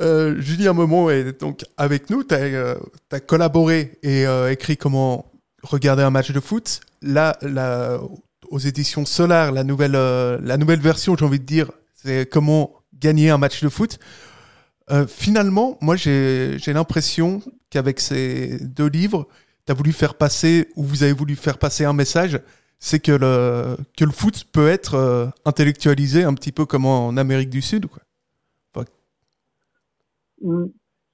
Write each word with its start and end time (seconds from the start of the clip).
Euh, 0.00 0.40
Julien 0.40 0.72
Momon 0.72 1.10
est 1.10 1.40
donc 1.40 1.64
avec 1.76 2.10
nous. 2.10 2.24
Tu 2.24 2.34
as, 2.34 2.38
euh, 2.38 2.74
collaboré 3.26 3.98
et 4.02 4.26
euh, 4.26 4.50
écrit 4.50 4.76
comment 4.76 5.30
regarder 5.62 6.02
un 6.02 6.10
match 6.10 6.32
de 6.32 6.40
foot. 6.40 6.80
Là, 7.02 7.36
là 7.42 7.98
aux 8.50 8.58
éditions 8.58 9.06
Solar, 9.06 9.52
la 9.52 9.64
nouvelle, 9.64 9.92
la 9.92 10.56
nouvelle 10.56 10.80
version, 10.80 11.16
j'ai 11.16 11.24
envie 11.24 11.40
de 11.40 11.44
dire, 11.44 11.70
c'est 11.94 12.28
comment 12.30 12.72
gagner 12.98 13.30
un 13.30 13.38
match 13.38 13.62
de 13.62 13.68
foot. 13.68 13.98
finalement, 15.08 15.78
moi, 15.80 15.96
j'ai 15.96 16.58
l'impression 16.66 17.42
qu'avec 17.70 18.00
ces 18.00 18.58
deux 18.60 18.88
livres, 18.88 19.26
tu 19.66 19.72
as 19.72 19.74
voulu 19.74 19.92
faire 19.92 20.14
passer, 20.14 20.68
ou 20.76 20.84
vous 20.84 21.02
avez 21.02 21.12
voulu 21.12 21.36
faire 21.36 21.58
passer 21.58 21.84
un 21.84 21.94
message, 21.94 22.38
c'est 22.78 23.00
que 23.00 23.12
le, 23.12 23.76
que 23.96 24.04
le 24.04 24.12
foot 24.12 24.44
peut 24.52 24.68
être 24.68 25.32
intellectualisé 25.46 26.24
un 26.24 26.34
petit 26.34 26.52
peu 26.52 26.66
comme 26.66 26.84
en 26.84 27.16
Amérique 27.16 27.50
du 27.50 27.62
Sud. 27.62 27.86
Quoi 27.86 28.03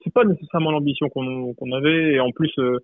c'est 0.03 0.13
pas 0.13 0.25
nécessairement 0.25 0.73
l'ambition 0.73 1.09
qu'on 1.09 1.73
avait. 1.73 2.15
Et 2.15 2.21
en 2.21 2.31
plus 2.31 2.53
euh, 2.59 2.79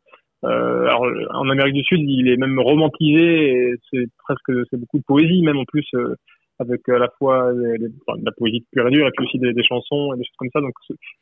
euh, 0.45 0.87
alors, 0.87 1.07
en 1.33 1.49
Amérique 1.49 1.75
du 1.75 1.85
Sud 1.85 2.01
il 2.01 2.29
est 2.29 2.37
même 2.37 2.61
romantisé 2.61 3.75
c'est 3.91 4.05
presque 4.19 4.53
c'est 4.71 4.79
beaucoup 4.79 4.99
de 4.99 5.05
poésie 5.07 5.41
même 5.41 5.57
en 5.57 5.65
plus 5.65 5.87
euh, 5.95 6.15
avec 6.59 6.87
à 6.91 6.99
la 6.99 7.09
fois 7.17 7.53
la 7.55 8.33
poésie 8.33 8.65
pure 8.71 8.87
et 8.87 8.91
dure 8.91 9.07
et 9.07 9.11
puis 9.17 9.27
aussi 9.27 9.39
des, 9.39 9.55
des, 9.55 9.65
chansons 9.65 10.13
et 10.13 10.19
des 10.19 10.25
choses 10.25 10.37
comme 10.39 10.51
ça. 10.53 10.61
Donc 10.61 10.75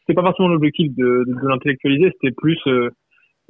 c'est 0.07 0.15
pas 0.15 0.23
forcément 0.23 0.49
l'objectif 0.49 0.95
de, 0.97 1.25
de, 1.27 1.49
l'intellectualiser. 1.49 2.11
C'était 2.21 2.35
plus 2.37 2.59
euh, 2.67 2.91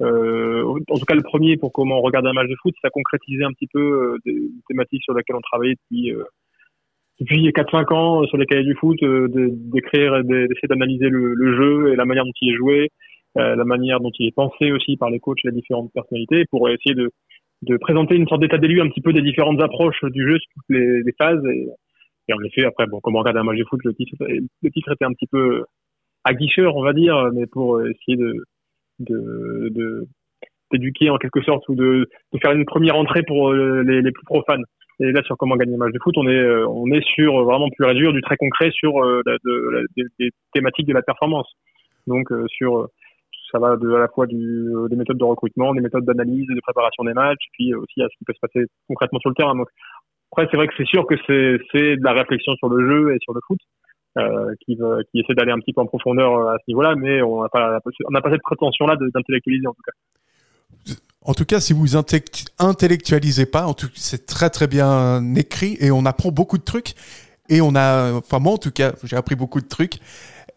euh, 0.01 0.63
en 0.89 0.97
tout 0.97 1.05
cas 1.05 1.15
le 1.15 1.23
premier 1.23 1.57
pour 1.57 1.73
comment 1.73 1.97
on 1.97 2.01
regarde 2.01 2.27
un 2.27 2.33
match 2.33 2.49
de 2.49 2.55
foot 2.61 2.75
ça 2.81 2.89
concrétisait 2.89 3.43
un 3.43 3.51
petit 3.51 3.67
peu 3.73 4.17
des 4.25 4.49
thématiques 4.67 5.03
sur 5.03 5.13
lesquelles 5.15 5.37
on 5.37 5.41
travaillait 5.41 5.75
depuis 5.75 6.13
depuis 7.19 7.47
4-5 7.49 7.93
ans 7.93 8.21
euh, 8.21 8.25
sur 8.27 8.37
les 8.37 8.45
cahiers 8.45 8.63
du 8.63 8.75
foot, 8.75 9.01
euh, 9.03 9.27
d'écrire 9.29 10.17
et 10.17 10.23
d'essayer 10.23 10.67
d'analyser 10.69 11.09
le, 11.09 11.33
le, 11.33 11.57
jeu 11.57 11.93
et 11.93 11.95
la 11.95 12.05
manière 12.05 12.25
dont 12.25 12.31
il 12.41 12.53
est 12.53 12.57
joué, 12.57 12.89
euh, 13.37 13.55
la 13.55 13.65
manière 13.65 13.99
dont 13.99 14.11
il 14.19 14.27
est 14.27 14.35
pensé 14.35 14.71
aussi 14.71 14.97
par 14.97 15.09
les 15.09 15.19
coachs 15.19 15.39
et 15.43 15.49
les 15.49 15.53
différentes 15.55 15.91
personnalités, 15.93 16.45
pour 16.49 16.69
essayer 16.69 16.95
de, 16.95 17.09
de 17.61 17.77
présenter 17.77 18.15
une 18.15 18.27
sorte 18.27 18.41
d'état 18.41 18.57
des 18.57 18.67
lieux 18.67 18.81
un 18.81 18.89
petit 18.89 19.01
peu 19.01 19.13
des 19.13 19.21
différentes 19.21 19.61
approches 19.61 20.03
du 20.05 20.29
jeu 20.29 20.37
sur 20.39 20.51
toutes 20.55 20.69
les, 20.69 21.03
les 21.03 21.13
phases. 21.17 21.43
Et, 21.45 21.67
et, 22.27 22.33
en 22.33 22.41
effet, 22.43 22.65
après, 22.65 22.87
bon, 22.87 22.99
comment 23.01 23.19
regarder 23.19 23.39
un 23.39 23.43
match 23.43 23.59
de 23.59 23.65
foot, 23.65 23.79
le 23.83 23.93
titre, 23.93 24.15
le 24.19 24.71
titre 24.71 24.91
était 24.91 25.05
un 25.05 25.13
petit 25.13 25.27
peu 25.27 25.63
aguicheur, 26.23 26.75
on 26.75 26.83
va 26.83 26.93
dire, 26.93 27.29
mais 27.33 27.45
pour 27.45 27.81
essayer 27.81 28.17
de, 28.17 28.43
de, 28.99 29.69
de 29.69 30.07
d'éduquer 30.71 31.11
en 31.11 31.17
quelque 31.17 31.43
sorte 31.43 31.69
ou 31.69 31.75
de, 31.75 32.09
de 32.33 32.39
faire 32.39 32.51
une 32.51 32.65
première 32.65 32.95
entrée 32.95 33.21
pour 33.21 33.53
les, 33.53 34.01
les 34.01 34.11
plus 34.11 34.25
profanes. 34.25 34.63
Et 34.99 35.11
là, 35.11 35.21
sur 35.23 35.37
comment 35.37 35.57
gagner 35.57 35.75
un 35.75 35.77
match 35.77 35.93
de 35.93 35.99
foot, 36.01 36.15
on 36.17 36.27
est, 36.27 36.39
euh, 36.39 36.67
on 36.67 36.89
est 36.91 37.03
sur 37.03 37.43
vraiment 37.43 37.69
plus 37.69 37.85
réduire 37.85 38.13
du 38.13 38.21
très 38.21 38.37
concret 38.37 38.71
sur 38.71 39.03
euh, 39.03 39.21
de, 39.25 39.85
des, 40.19 40.29
thématiques 40.53 40.87
de 40.87 40.93
la 40.93 41.01
performance. 41.01 41.51
Donc, 42.07 42.31
euh, 42.31 42.45
sur, 42.47 42.87
ça 43.51 43.59
va 43.59 43.75
de, 43.75 43.91
à 43.93 43.99
la 43.99 44.07
fois 44.07 44.25
des 44.27 44.95
méthodes 44.95 45.17
de 45.17 45.23
recrutement, 45.23 45.73
des 45.73 45.81
méthodes 45.81 46.05
d'analyse, 46.05 46.47
de 46.47 46.61
préparation 46.61 47.03
des 47.03 47.13
matchs, 47.13 47.45
puis 47.53 47.73
aussi 47.73 48.01
à 48.01 48.07
ce 48.07 48.17
qui 48.17 48.25
peut 48.25 48.33
se 48.33 48.39
passer 48.39 48.65
concrètement 48.87 49.19
sur 49.19 49.29
le 49.29 49.35
terrain. 49.35 49.55
Donc, 49.55 49.67
après, 50.31 50.47
c'est 50.49 50.57
vrai 50.57 50.67
que 50.67 50.73
c'est 50.77 50.87
sûr 50.87 51.05
que 51.05 51.15
c'est, 51.27 51.97
de 51.97 52.03
la 52.03 52.13
réflexion 52.13 52.55
sur 52.55 52.69
le 52.69 52.89
jeu 52.89 53.15
et 53.15 53.17
sur 53.21 53.33
le 53.33 53.41
foot. 53.45 53.59
Euh, 54.17 54.53
qui, 54.61 54.77
qui 54.77 55.19
essaie 55.19 55.33
d'aller 55.33 55.51
un 55.51 55.59
petit 55.59 55.73
peu 55.73 55.81
en 55.81 55.87
profondeur 55.87 56.47
à 56.47 56.55
ce 56.59 56.63
niveau-là, 56.69 56.95
mais 56.95 57.21
on 57.21 57.41
n'a 57.41 57.49
pas, 57.49 57.79
on 58.09 58.21
pas 58.21 58.31
cette 58.31 58.43
prétention-là 58.43 58.95
d'intellectualiser 58.95 59.67
en 59.67 59.73
tout 59.73 59.81
cas. 59.85 60.93
En 61.25 61.33
tout 61.33 61.45
cas, 61.45 61.59
si 61.59 61.73
vous 61.73 61.95
intellectualisez 61.95 63.47
pas, 63.47 63.67
c'est 63.95 64.27
très 64.27 64.51
très 64.51 64.67
bien 64.67 65.35
écrit 65.35 65.75
et 65.79 65.89
on 65.89 66.05
apprend 66.05 66.31
beaucoup 66.31 66.59
de 66.59 66.63
trucs. 66.63 66.93
Et 67.49 67.61
on 67.61 67.75
a, 67.75 68.13
enfin 68.13 68.39
moi 68.39 68.53
en 68.53 68.57
tout 68.57 68.71
cas, 68.71 68.93
j'ai 69.03 69.15
appris 69.15 69.35
beaucoup 69.35 69.59
de 69.59 69.67
trucs 69.67 69.99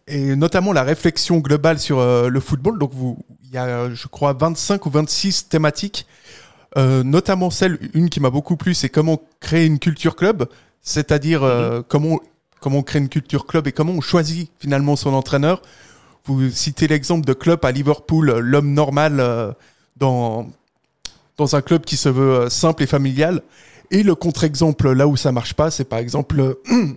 et 0.06 0.36
notamment 0.36 0.72
la 0.72 0.82
réflexion 0.82 1.38
globale 1.38 1.78
sur 1.78 1.98
euh, 1.98 2.28
le 2.28 2.40
football. 2.40 2.78
Donc 2.78 2.92
vous, 2.92 3.18
il 3.44 3.50
y 3.50 3.58
a, 3.58 3.92
je 3.92 4.08
crois, 4.08 4.34
25 4.34 4.84
ou 4.84 4.90
26 4.90 5.48
thématiques, 5.48 6.06
euh, 6.76 7.02
notamment 7.02 7.50
celle, 7.50 7.78
une 7.94 8.10
qui 8.10 8.20
m'a 8.20 8.30
beaucoup 8.30 8.56
plu, 8.56 8.74
c'est 8.74 8.90
comment 8.90 9.20
créer 9.40 9.64
une 9.64 9.78
culture 9.78 10.16
club, 10.16 10.48
c'est-à-dire 10.82 11.42
euh, 11.42 11.80
mm-hmm. 11.80 11.84
comment 11.88 12.20
comment 12.60 12.78
on 12.78 12.82
crée 12.82 12.98
une 12.98 13.08
culture 13.08 13.46
club 13.46 13.68
et 13.68 13.72
comment 13.72 13.92
on 13.92 14.00
choisit 14.00 14.50
finalement 14.58 14.96
son 14.96 15.14
entraîneur. 15.14 15.62
Vous 16.24 16.50
citez 16.50 16.88
l'exemple 16.88 17.24
de 17.24 17.32
club 17.32 17.64
à 17.64 17.70
Liverpool, 17.70 18.38
l'homme 18.40 18.74
normal 18.74 19.54
dans 19.96 20.48
dans 21.38 21.56
un 21.56 21.62
club 21.62 21.82
qui 21.82 21.96
se 21.96 22.08
veut 22.08 22.32
euh, 22.32 22.48
simple 22.48 22.82
et 22.82 22.86
familial. 22.86 23.40
Et 23.90 24.02
le 24.02 24.14
contre-exemple 24.14 24.92
là 24.92 25.06
où 25.06 25.16
ça 25.16 25.32
marche 25.32 25.54
pas, 25.54 25.70
c'est 25.70 25.88
par 25.88 26.00
exemple 26.00 26.38
euh, 26.40 26.54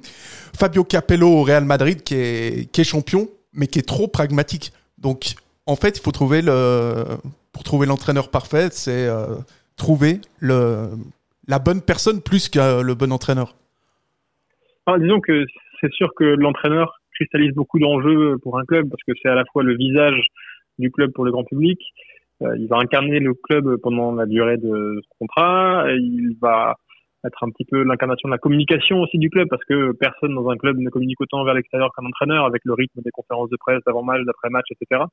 Fabio 0.60 0.84
Capello 0.84 1.30
au 1.30 1.44
Real 1.44 1.64
Madrid 1.64 2.04
qui 2.04 2.16
est, 2.16 2.84
champion, 2.84 3.30
mais 3.54 3.68
qui 3.68 3.80
est 3.80 3.88
trop 3.88 4.08
pragmatique. 4.08 4.74
Donc 4.98 5.36
en 5.68 5.78
fait, 5.78 5.98
il 5.98 6.02
faut 6.02 6.12
trouver 6.12 6.42
le 6.42 7.06
pour 7.54 7.64
trouver 7.64 7.86
l'entraîneur 7.86 8.30
parfait, 8.30 8.70
c'est 8.72 9.08
euh, 9.08 9.36
trouver 9.78 10.20
la 10.42 11.60
bonne 11.64 11.82
personne 11.82 12.22
plus 12.22 12.50
que 12.50 12.82
le 12.82 12.96
bon 12.96 13.12
entraîneur. 13.12 13.56
Ah, 14.86 14.98
disons 15.00 15.20
que 15.22 15.46
c'est 15.80 15.92
sûr 15.94 16.14
que 16.16 16.24
l'entraîneur 16.24 17.00
cristallise 17.16 17.54
beaucoup 17.54 17.80
d'enjeux 17.80 18.38
pour 18.42 18.58
un 18.58 18.66
club 18.66 18.90
parce 18.90 19.04
que 19.04 19.12
c'est 19.22 19.30
à 19.30 19.36
la 19.36 19.44
fois 19.52 19.64
le 19.64 19.76
visage 19.78 20.28
du 20.80 20.92
club 20.92 21.12
pour 21.12 21.26
le 21.26 21.32
grand 21.32 21.44
public, 21.44 21.80
il 22.58 22.68
va 22.68 22.78
incarner 22.78 23.20
le 23.20 23.34
club 23.34 23.78
pendant 23.78 24.12
la 24.14 24.26
durée 24.26 24.58
de 24.58 25.02
son 25.04 25.16
contrat. 25.20 25.86
Il 25.92 26.36
va 26.42 26.76
être 27.26 27.44
un 27.44 27.50
petit 27.50 27.66
peu 27.66 27.84
l'incarnation 27.84 28.30
de 28.30 28.34
la 28.34 28.40
communication 28.40 29.02
aussi 29.02 29.18
du 29.18 29.30
club 29.30 29.48
parce 29.50 29.64
que 29.66 29.92
personne 29.94 30.34
dans 30.34 30.50
un 30.50 30.58
club 30.58 30.78
ne 30.78 30.90
communique 30.90 31.22
autant 31.22 31.44
vers 31.44 31.54
l'extérieur 31.54 31.92
qu'un 31.96 32.06
entraîneur 32.06 32.46
avec 32.46 32.62
le 32.66 32.74
rythme 32.74 33.02
des 33.02 33.12
conférences 33.12 33.50
de 33.50 33.58
presse 33.58 33.82
d'avant-match, 33.86 34.22
d'après-match, 34.26 34.66
etc. 34.72 35.04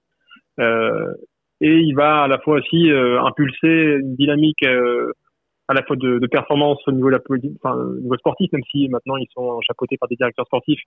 Euh, 0.60 1.12
et 1.60 1.78
il 1.78 1.94
va 1.94 2.22
à 2.22 2.28
la 2.28 2.38
fois 2.38 2.58
aussi 2.58 2.90
euh, 2.90 3.20
impulser 3.22 3.98
une 4.00 4.16
dynamique 4.16 4.64
euh, 4.64 5.12
à 5.66 5.74
la 5.74 5.82
fois 5.82 5.96
de, 5.96 6.18
de, 6.18 6.26
performance 6.26 6.78
au 6.86 6.92
niveau, 6.92 7.10
de 7.10 7.16
la, 7.16 7.20
enfin, 7.62 7.76
au 7.76 8.00
niveau 8.00 8.16
sportif, 8.16 8.50
même 8.52 8.62
si 8.70 8.88
maintenant 8.88 9.16
ils 9.16 9.28
sont 9.34 9.60
chapeautés 9.60 9.98
par 9.98 10.08
des 10.08 10.16
directeurs 10.16 10.46
sportifs. 10.46 10.80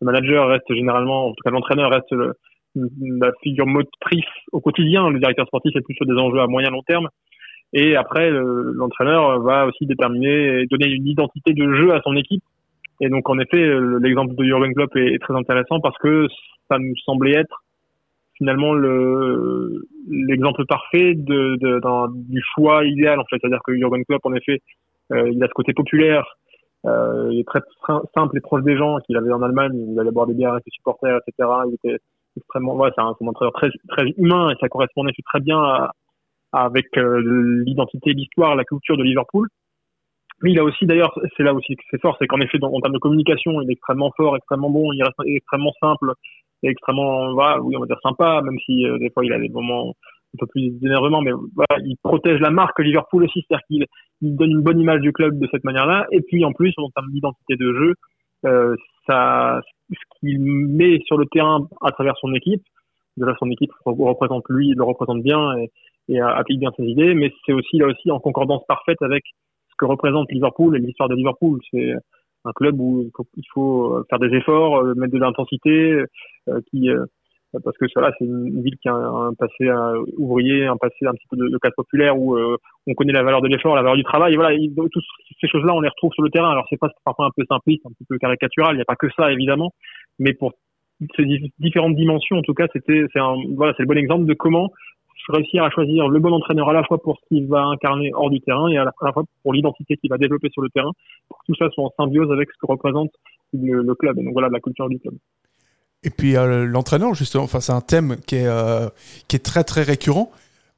Le 0.00 0.06
manager 0.06 0.48
reste 0.48 0.72
généralement, 0.72 1.26
en 1.26 1.30
tout 1.34 1.42
cas 1.44 1.50
l'entraîneur 1.50 1.90
reste 1.90 2.10
le, 2.12 2.34
la 2.74 3.32
figure 3.42 3.66
motrice 3.66 4.24
au 4.52 4.60
quotidien. 4.60 5.10
Le 5.10 5.18
directeur 5.18 5.46
sportif 5.46 5.74
est 5.76 5.80
plus 5.80 5.94
sur 5.94 6.06
des 6.06 6.14
enjeux 6.14 6.40
à 6.40 6.46
moyen 6.46 6.70
long 6.70 6.82
terme. 6.82 7.08
Et 7.72 7.96
après, 7.96 8.30
l'entraîneur 8.30 9.40
va 9.40 9.66
aussi 9.66 9.86
déterminer 9.86 10.62
et 10.62 10.66
donner 10.66 10.88
une 10.88 11.06
identité 11.06 11.54
de 11.54 11.74
jeu 11.74 11.94
à 11.94 12.00
son 12.02 12.14
équipe. 12.16 12.42
Et 13.00 13.08
donc, 13.08 13.28
en 13.28 13.38
effet, 13.38 13.66
l'exemple 14.00 14.34
de 14.34 14.44
Jurgen 14.44 14.74
Klopp 14.74 14.94
est, 14.96 15.18
très 15.20 15.34
intéressant 15.34 15.80
parce 15.80 15.96
que 15.98 16.26
ça 16.70 16.78
nous 16.78 16.96
semblait 17.04 17.32
être 17.32 17.62
finalement 18.36 18.74
le 18.74 19.86
l'exemple 20.08 20.64
parfait 20.66 21.14
de, 21.14 21.56
de 21.56 22.30
du 22.30 22.42
choix 22.54 22.84
idéal 22.84 23.20
en 23.20 23.24
fait. 23.24 23.36
C'est-à-dire 23.40 23.60
que 23.64 23.74
Jurgen 23.74 24.04
Klopp, 24.04 24.24
en 24.24 24.34
effet, 24.34 24.60
euh, 25.12 25.30
il 25.30 25.42
a 25.42 25.46
ce 25.46 25.52
côté 25.52 25.72
populaire, 25.72 26.24
euh, 26.86 27.28
il 27.30 27.40
est 27.40 27.46
très 27.46 27.60
simple 28.14 28.36
et 28.36 28.40
proche 28.40 28.62
des 28.62 28.76
gens 28.76 28.98
qu'il 29.06 29.16
avait 29.16 29.32
en 29.32 29.42
Allemagne, 29.42 29.72
il 29.74 29.98
allait 29.98 30.10
boire 30.10 30.26
des 30.26 30.34
bières 30.34 30.52
avec 30.52 30.64
les 30.66 30.72
supporters, 30.72 31.18
etc. 31.26 31.48
extrêmement, 32.36 32.76
ouais, 32.76 32.90
c'est 32.94 33.02
un, 33.02 33.06
entraîneur 33.06 33.52
très, 33.52 33.70
très 33.88 34.06
humain 34.18 34.50
et 34.50 34.54
ça 34.60 34.68
correspondait 34.68 35.12
très 35.24 35.40
bien 35.40 35.58
à, 35.58 35.92
avec 36.52 36.86
euh, 36.96 37.62
l'identité, 37.66 38.12
l'histoire, 38.12 38.54
la 38.54 38.64
culture 38.64 38.96
de 38.96 39.02
Liverpool. 39.02 39.48
Mais 40.42 40.52
il 40.52 40.58
a 40.58 40.64
aussi, 40.64 40.86
d'ailleurs, 40.86 41.16
c'est 41.36 41.44
là 41.44 41.54
aussi 41.54 41.76
que 41.76 41.82
c'est 41.90 42.00
fort, 42.00 42.16
c'est 42.18 42.26
qu'en 42.26 42.40
effet, 42.40 42.58
en 42.62 42.80
termes 42.80 42.94
de 42.94 42.98
communication, 42.98 43.62
il 43.62 43.70
est 43.70 43.74
extrêmement 43.74 44.10
fort, 44.16 44.36
extrêmement 44.36 44.70
bon, 44.70 44.92
il 44.92 45.02
reste 45.02 45.16
extrêmement 45.24 45.72
simple, 45.80 46.12
extrêmement, 46.64 47.32
voilà, 47.32 47.60
oui, 47.60 47.76
on 47.76 47.80
va 47.80 47.86
dire 47.86 48.00
sympa, 48.02 48.40
même 48.42 48.58
si 48.66 48.84
euh, 48.86 48.98
des 48.98 49.10
fois 49.10 49.24
il 49.24 49.32
a 49.32 49.38
des 49.38 49.48
moments 49.48 49.94
un 50.34 50.38
peu 50.38 50.46
plus 50.46 50.70
d'énervement, 50.80 51.20
mais 51.20 51.30
voilà, 51.54 51.84
il 51.84 51.96
protège 52.02 52.40
la 52.40 52.50
marque 52.50 52.78
Liverpool 52.80 53.24
aussi, 53.24 53.44
c'est-à-dire 53.46 53.66
qu'il 53.68 53.86
il 54.22 54.36
donne 54.36 54.50
une 54.50 54.62
bonne 54.62 54.80
image 54.80 55.00
du 55.00 55.12
club 55.12 55.38
de 55.38 55.48
cette 55.50 55.64
manière-là, 55.64 56.06
et 56.10 56.20
puis 56.22 56.44
en 56.44 56.52
plus, 56.52 56.72
en 56.78 56.90
termes 56.90 57.10
d'identité 57.10 57.56
de 57.56 57.72
jeu, 57.72 57.94
euh, 58.46 58.74
ça, 59.06 59.60
ce 59.90 60.18
qu'il 60.18 60.40
met 60.40 61.00
sur 61.06 61.16
le 61.16 61.26
terrain 61.26 61.68
à 61.82 61.90
travers 61.92 62.16
son 62.18 62.34
équipe. 62.34 62.62
Déjà, 63.16 63.34
son 63.38 63.50
équipe 63.50 63.72
représente 63.84 64.44
lui, 64.48 64.68
il 64.68 64.76
le 64.76 64.84
représente 64.84 65.22
bien 65.22 65.56
et, 65.58 65.70
et 66.08 66.20
applique 66.20 66.60
bien 66.60 66.70
ses 66.76 66.84
idées, 66.84 67.14
mais 67.14 67.30
c'est 67.44 67.52
aussi 67.52 67.78
là 67.78 67.86
aussi 67.86 68.10
en 68.10 68.20
concordance 68.20 68.64
parfaite 68.66 69.00
avec 69.02 69.22
ce 69.70 69.74
que 69.78 69.84
représente 69.84 70.30
Liverpool 70.32 70.76
et 70.76 70.80
l'histoire 70.80 71.08
de 71.08 71.14
Liverpool. 71.14 71.60
C'est 71.70 71.94
un 72.44 72.52
club 72.52 72.80
où 72.80 73.10
il 73.36 73.44
faut, 73.52 74.02
faire 74.08 74.18
des 74.18 74.34
efforts, 74.36 74.78
euh, 74.78 74.94
mettre 74.94 75.12
de 75.12 75.18
l'intensité, 75.18 76.04
euh, 76.48 76.60
qui 76.70 76.88
euh, 76.88 77.04
parce 77.60 77.76
que 77.76 77.86
cela 77.88 78.12
c'est 78.18 78.24
une 78.24 78.62
ville 78.62 78.76
qui 78.80 78.88
a 78.88 78.94
un, 78.94 79.34
passé 79.34 79.70
ouvrier, 80.16 80.66
un 80.66 80.76
passé 80.76 81.06
un 81.06 81.12
petit 81.12 81.26
peu 81.30 81.36
de, 81.36 81.48
de 81.48 81.58
classe 81.58 81.74
populaire 81.74 82.18
où 82.18 82.36
on 82.86 82.94
connaît 82.94 83.12
la 83.12 83.22
valeur 83.22 83.42
de 83.42 83.48
l'effort, 83.48 83.74
la 83.74 83.82
valeur 83.82 83.96
du 83.96 84.04
travail. 84.04 84.34
Et 84.34 84.36
voilà, 84.36 84.56
toutes 84.74 85.04
ces 85.40 85.48
choses-là, 85.48 85.74
on 85.74 85.80
les 85.80 85.88
retrouve 85.88 86.12
sur 86.12 86.22
le 86.22 86.30
terrain. 86.30 86.50
Alors 86.50 86.66
c'est 86.70 86.78
pas 86.78 86.88
parfois 87.04 87.26
un 87.26 87.30
peu 87.36 87.44
simpliste, 87.48 87.84
un 87.86 87.90
petit 87.90 88.04
peu 88.08 88.18
caricatural. 88.18 88.74
Il 88.74 88.76
n'y 88.76 88.82
a 88.82 88.86
pas 88.86 88.96
que 88.96 89.08
ça 89.16 89.32
évidemment, 89.32 89.72
mais 90.18 90.32
pour 90.32 90.52
ces 91.16 91.24
différentes 91.58 91.96
dimensions, 91.96 92.36
en 92.36 92.42
tout 92.42 92.54
cas, 92.54 92.66
c'était 92.72 93.04
c'est 93.12 93.18
un 93.18 93.34
voilà, 93.54 93.74
c'est 93.76 93.82
le 93.82 93.88
bon 93.88 93.98
exemple 93.98 94.24
de 94.24 94.34
comment 94.34 94.70
réussir 95.28 95.62
à 95.62 95.70
choisir 95.70 96.08
le 96.08 96.18
bon 96.18 96.32
entraîneur 96.32 96.68
à 96.68 96.72
la 96.72 96.82
fois 96.84 96.98
pour 97.00 97.18
ce 97.18 97.28
qu'il 97.28 97.46
va 97.46 97.62
incarner 97.64 98.10
hors 98.14 98.30
du 98.30 98.40
terrain 98.40 98.68
et 98.68 98.76
à 98.76 98.84
la, 98.84 98.92
fois 99.12 99.22
pour 99.42 99.52
l'identité 99.52 99.96
qu'il 99.96 100.10
va 100.10 100.18
développer 100.18 100.48
sur 100.50 100.62
le 100.62 100.68
terrain, 100.70 100.90
pour 101.28 101.38
que 101.38 101.44
tout 101.46 101.54
ça 101.54 101.70
soit 101.70 101.84
en 101.84 101.90
symbiose 101.96 102.32
avec 102.32 102.50
ce 102.50 102.58
que 102.58 102.66
représente 102.66 103.10
le, 103.52 103.82
le 103.82 103.94
club 103.94 104.18
et 104.18 104.24
donc 104.24 104.32
voilà 104.32 104.48
la 104.48 104.60
culture 104.60 104.88
du 104.88 104.98
club. 104.98 105.14
Et 106.04 106.10
puis 106.10 106.32
l'entraîneur, 106.32 107.14
justement, 107.14 107.44
enfin, 107.44 107.60
c'est 107.60 107.72
un 107.72 107.80
thème 107.80 108.16
qui 108.26 108.36
est, 108.36 108.48
qui 109.28 109.36
est 109.36 109.44
très 109.44 109.64
très 109.64 109.82
récurrent. 109.82 110.30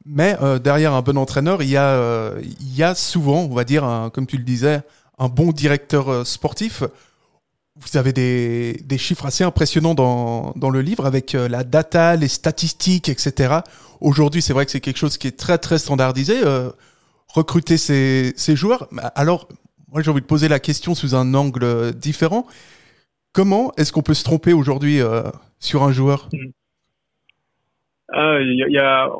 Mais 0.04 0.36
derrière 0.62 0.92
un 0.92 1.00
bon 1.00 1.16
entraîneur, 1.16 1.62
il 1.62 1.70
y 1.70 1.78
a, 1.78 2.32
il 2.42 2.76
y 2.76 2.82
a 2.82 2.94
souvent, 2.94 3.40
on 3.40 3.54
va 3.54 3.64
dire, 3.64 4.10
comme 4.12 4.26
tu 4.26 4.36
le 4.36 4.44
disais, 4.44 4.82
un 5.18 5.28
bon 5.28 5.52
directeur 5.52 6.26
sportif 6.26 6.82
vous 7.76 7.96
avez 7.98 8.12
des, 8.12 8.80
des, 8.84 8.98
chiffres 8.98 9.26
assez 9.26 9.42
impressionnants 9.42 9.94
dans, 9.94 10.52
dans 10.56 10.70
le 10.70 10.80
livre 10.80 11.06
avec 11.06 11.34
euh, 11.34 11.48
la 11.48 11.64
data, 11.64 12.14
les 12.14 12.28
statistiques, 12.28 13.08
etc. 13.08 13.56
Aujourd'hui, 14.00 14.42
c'est 14.42 14.52
vrai 14.52 14.64
que 14.64 14.70
c'est 14.70 14.80
quelque 14.80 14.98
chose 14.98 15.18
qui 15.18 15.26
est 15.26 15.36
très 15.36 15.58
très 15.58 15.78
standardisé. 15.78 16.40
Euh, 16.44 16.70
recruter 17.28 17.76
ces, 17.76 18.32
ces 18.36 18.54
joueurs. 18.54 18.88
Alors, 19.16 19.48
moi, 19.92 20.02
j'ai 20.02 20.10
envie 20.10 20.20
de 20.20 20.26
poser 20.26 20.46
la 20.46 20.60
question 20.60 20.94
sous 20.94 21.16
un 21.16 21.34
angle 21.34 21.92
différent. 21.94 22.46
Comment 23.34 23.72
est-ce 23.76 23.92
qu'on 23.92 24.02
peut 24.02 24.14
se 24.14 24.24
tromper 24.24 24.52
aujourd'hui 24.52 25.00
euh, 25.00 25.22
sur 25.58 25.82
un 25.82 25.92
joueur? 25.92 26.28
Ah, 28.12 28.38
y 28.40 28.78
a, 28.78 29.10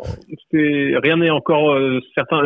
rien 0.52 1.16
n'est 1.16 1.30
encore 1.30 1.73
euh, 1.73 2.00
certain. 2.14 2.42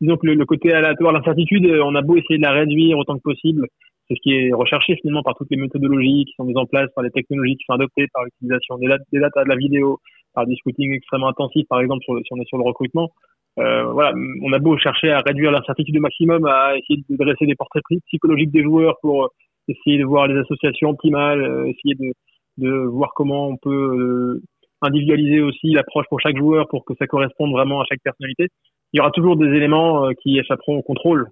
Disons 0.00 0.16
que 0.16 0.26
le, 0.26 0.44
côté 0.44 0.72
aléatoire, 0.72 1.12
l'incertitude, 1.12 1.64
on 1.84 1.94
a 1.94 2.02
beau 2.02 2.16
essayer 2.16 2.38
de 2.38 2.42
la 2.42 2.50
réduire 2.50 2.98
autant 2.98 3.16
que 3.16 3.22
possible 3.22 3.68
c'est 4.08 4.14
ce 4.14 4.20
qui 4.20 4.34
est 4.34 4.52
recherché 4.52 4.96
finalement 4.96 5.22
par 5.22 5.34
toutes 5.34 5.50
les 5.50 5.56
méthodologies 5.56 6.24
qui 6.26 6.32
sont 6.36 6.44
mises 6.44 6.56
en 6.56 6.66
place, 6.66 6.88
par 6.94 7.02
les 7.02 7.10
technologies 7.10 7.56
qui 7.56 7.64
sont 7.66 7.74
adoptées, 7.74 8.06
par 8.12 8.24
l'utilisation 8.24 8.78
des, 8.78 8.88
des 9.12 9.20
data 9.20 9.42
de 9.42 9.48
la 9.48 9.56
vidéo, 9.56 9.98
par 10.32 10.46
du 10.46 10.54
scouting 10.56 10.92
extrêmement 10.92 11.28
intensif, 11.28 11.66
par 11.68 11.80
exemple, 11.80 12.02
sur 12.04 12.16
si 12.18 12.32
on 12.32 12.40
est 12.40 12.46
sur 12.46 12.58
le 12.58 12.64
recrutement. 12.64 13.10
Euh, 13.58 13.84
voilà, 13.84 14.14
on 14.42 14.52
a 14.52 14.58
beau 14.58 14.76
chercher 14.76 15.10
à 15.10 15.20
réduire 15.20 15.50
l'incertitude 15.50 15.96
au 15.96 16.00
maximum, 16.00 16.46
à 16.46 16.76
essayer 16.76 17.02
de 17.08 17.16
dresser 17.16 17.46
des 17.46 17.54
portraits 17.54 17.82
psychologiques 18.06 18.52
des 18.52 18.62
joueurs 18.62 18.96
pour 19.00 19.24
euh, 19.24 19.28
essayer 19.68 19.98
de 19.98 20.04
voir 20.04 20.26
les 20.26 20.38
associations 20.38 20.90
optimales, 20.90 21.42
euh, 21.42 21.66
essayer 21.66 21.94
de, 21.94 22.12
de 22.58 22.70
voir 22.86 23.12
comment 23.14 23.48
on 23.48 23.56
peut 23.56 23.70
euh, 23.70 24.42
individualiser 24.82 25.40
aussi 25.40 25.72
l'approche 25.72 26.06
pour 26.08 26.20
chaque 26.20 26.36
joueur 26.36 26.68
pour 26.68 26.84
que 26.84 26.94
ça 26.98 27.06
corresponde 27.06 27.52
vraiment 27.52 27.80
à 27.80 27.84
chaque 27.88 28.02
personnalité. 28.02 28.48
Il 28.92 28.98
y 28.98 29.00
aura 29.00 29.10
toujours 29.10 29.36
des 29.36 29.48
éléments 29.48 30.08
qui 30.22 30.38
échapperont 30.38 30.76
au 30.76 30.82
contrôle. 30.82 31.28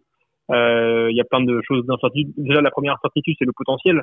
Euh, 0.50 1.08
il 1.10 1.16
y 1.16 1.20
a 1.20 1.24
plein 1.24 1.42
de 1.42 1.60
choses 1.66 1.86
d'incertitude. 1.86 2.32
Déjà, 2.36 2.60
la 2.60 2.70
première 2.70 2.94
incertitude, 2.94 3.36
c'est 3.38 3.44
le 3.44 3.52
potentiel 3.52 4.02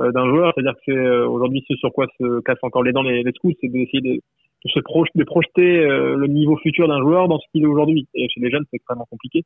euh, 0.00 0.12
d'un 0.12 0.28
joueur. 0.28 0.52
C'est-à-dire 0.54 0.74
que 0.74 0.80
c'est 0.86 0.96
euh, 0.96 1.26
aujourd'hui 1.26 1.64
ce 1.68 1.76
sur 1.76 1.92
quoi 1.92 2.06
se 2.18 2.40
cassent 2.40 2.62
encore 2.62 2.82
les 2.82 2.92
dents 2.92 3.02
les, 3.02 3.22
les 3.22 3.32
scouts, 3.32 3.54
c'est 3.60 3.68
d'essayer 3.68 4.00
de, 4.00 4.14
de, 4.14 4.70
se 4.70 4.80
projeter, 4.80 5.18
de 5.18 5.24
projeter 5.24 5.86
le 5.86 6.26
niveau 6.26 6.56
futur 6.58 6.88
d'un 6.88 7.00
joueur 7.00 7.28
dans 7.28 7.38
ce 7.38 7.46
qu'il 7.52 7.62
est 7.62 7.66
aujourd'hui. 7.66 8.06
Et 8.14 8.28
chez 8.28 8.40
les 8.40 8.50
jeunes, 8.50 8.64
c'est 8.70 8.76
extrêmement 8.76 9.06
compliqué 9.10 9.44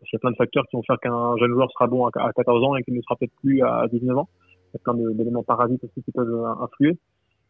parce 0.00 0.08
qu'il 0.08 0.16
y 0.16 0.20
a 0.20 0.20
plein 0.20 0.30
de 0.30 0.36
facteurs 0.36 0.64
qui 0.68 0.76
vont 0.76 0.82
faire 0.82 0.98
qu'un 0.98 1.36
jeune 1.36 1.52
joueur 1.52 1.70
sera 1.72 1.86
bon 1.86 2.06
à, 2.06 2.10
14 2.10 2.64
ans 2.64 2.76
et 2.76 2.82
qu'il 2.82 2.94
ne 2.94 3.02
sera 3.02 3.16
peut-être 3.16 3.34
plus 3.42 3.62
à 3.62 3.86
19 3.92 4.16
ans. 4.16 4.28
Il 4.72 4.78
y 4.78 4.80
a 4.80 4.80
plein 4.82 4.94
d'éléments 5.12 5.42
parasites 5.42 5.84
aussi 5.84 6.02
qui 6.02 6.12
peuvent 6.12 6.44
influer. 6.60 6.96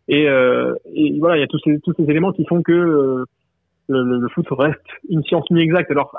Et, 0.08 0.28
euh, 0.28 0.74
et 0.92 1.18
voilà, 1.20 1.36
il 1.36 1.40
y 1.40 1.44
a 1.44 1.46
tous 1.46 1.60
ces, 1.64 2.10
éléments 2.10 2.32
qui 2.32 2.44
font 2.46 2.62
que 2.62 2.72
le, 2.72 3.24
le, 3.88 4.28
foot 4.30 4.46
reste 4.50 4.80
une 5.08 5.22
science 5.22 5.48
mi-exacte. 5.50 5.90
Alors, 5.90 6.12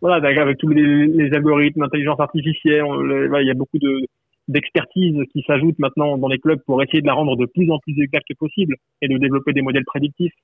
voilà, 0.00 0.26
avec 0.26 0.58
tous 0.58 0.68
les, 0.68 1.32
algorithmes, 1.32 1.82
l'intelligence 1.82 2.18
artificielle, 2.18 2.84
il 2.84 3.46
y 3.46 3.50
a 3.50 3.54
beaucoup 3.54 3.78
de 3.78 4.00
d'expertise 4.46 5.16
qui 5.32 5.42
s'ajoute 5.46 5.78
maintenant 5.78 6.18
dans 6.18 6.28
les 6.28 6.38
clubs 6.38 6.60
pour 6.66 6.82
essayer 6.82 7.00
de 7.00 7.06
la 7.06 7.14
rendre 7.14 7.34
de 7.34 7.46
plus 7.46 7.70
en 7.70 7.78
plus 7.78 7.98
exacte 7.98 8.34
possible 8.38 8.76
et 9.00 9.08
de 9.08 9.16
développer 9.16 9.54
des 9.54 9.62
modèles 9.62 9.86
prédictifs, 9.86 10.34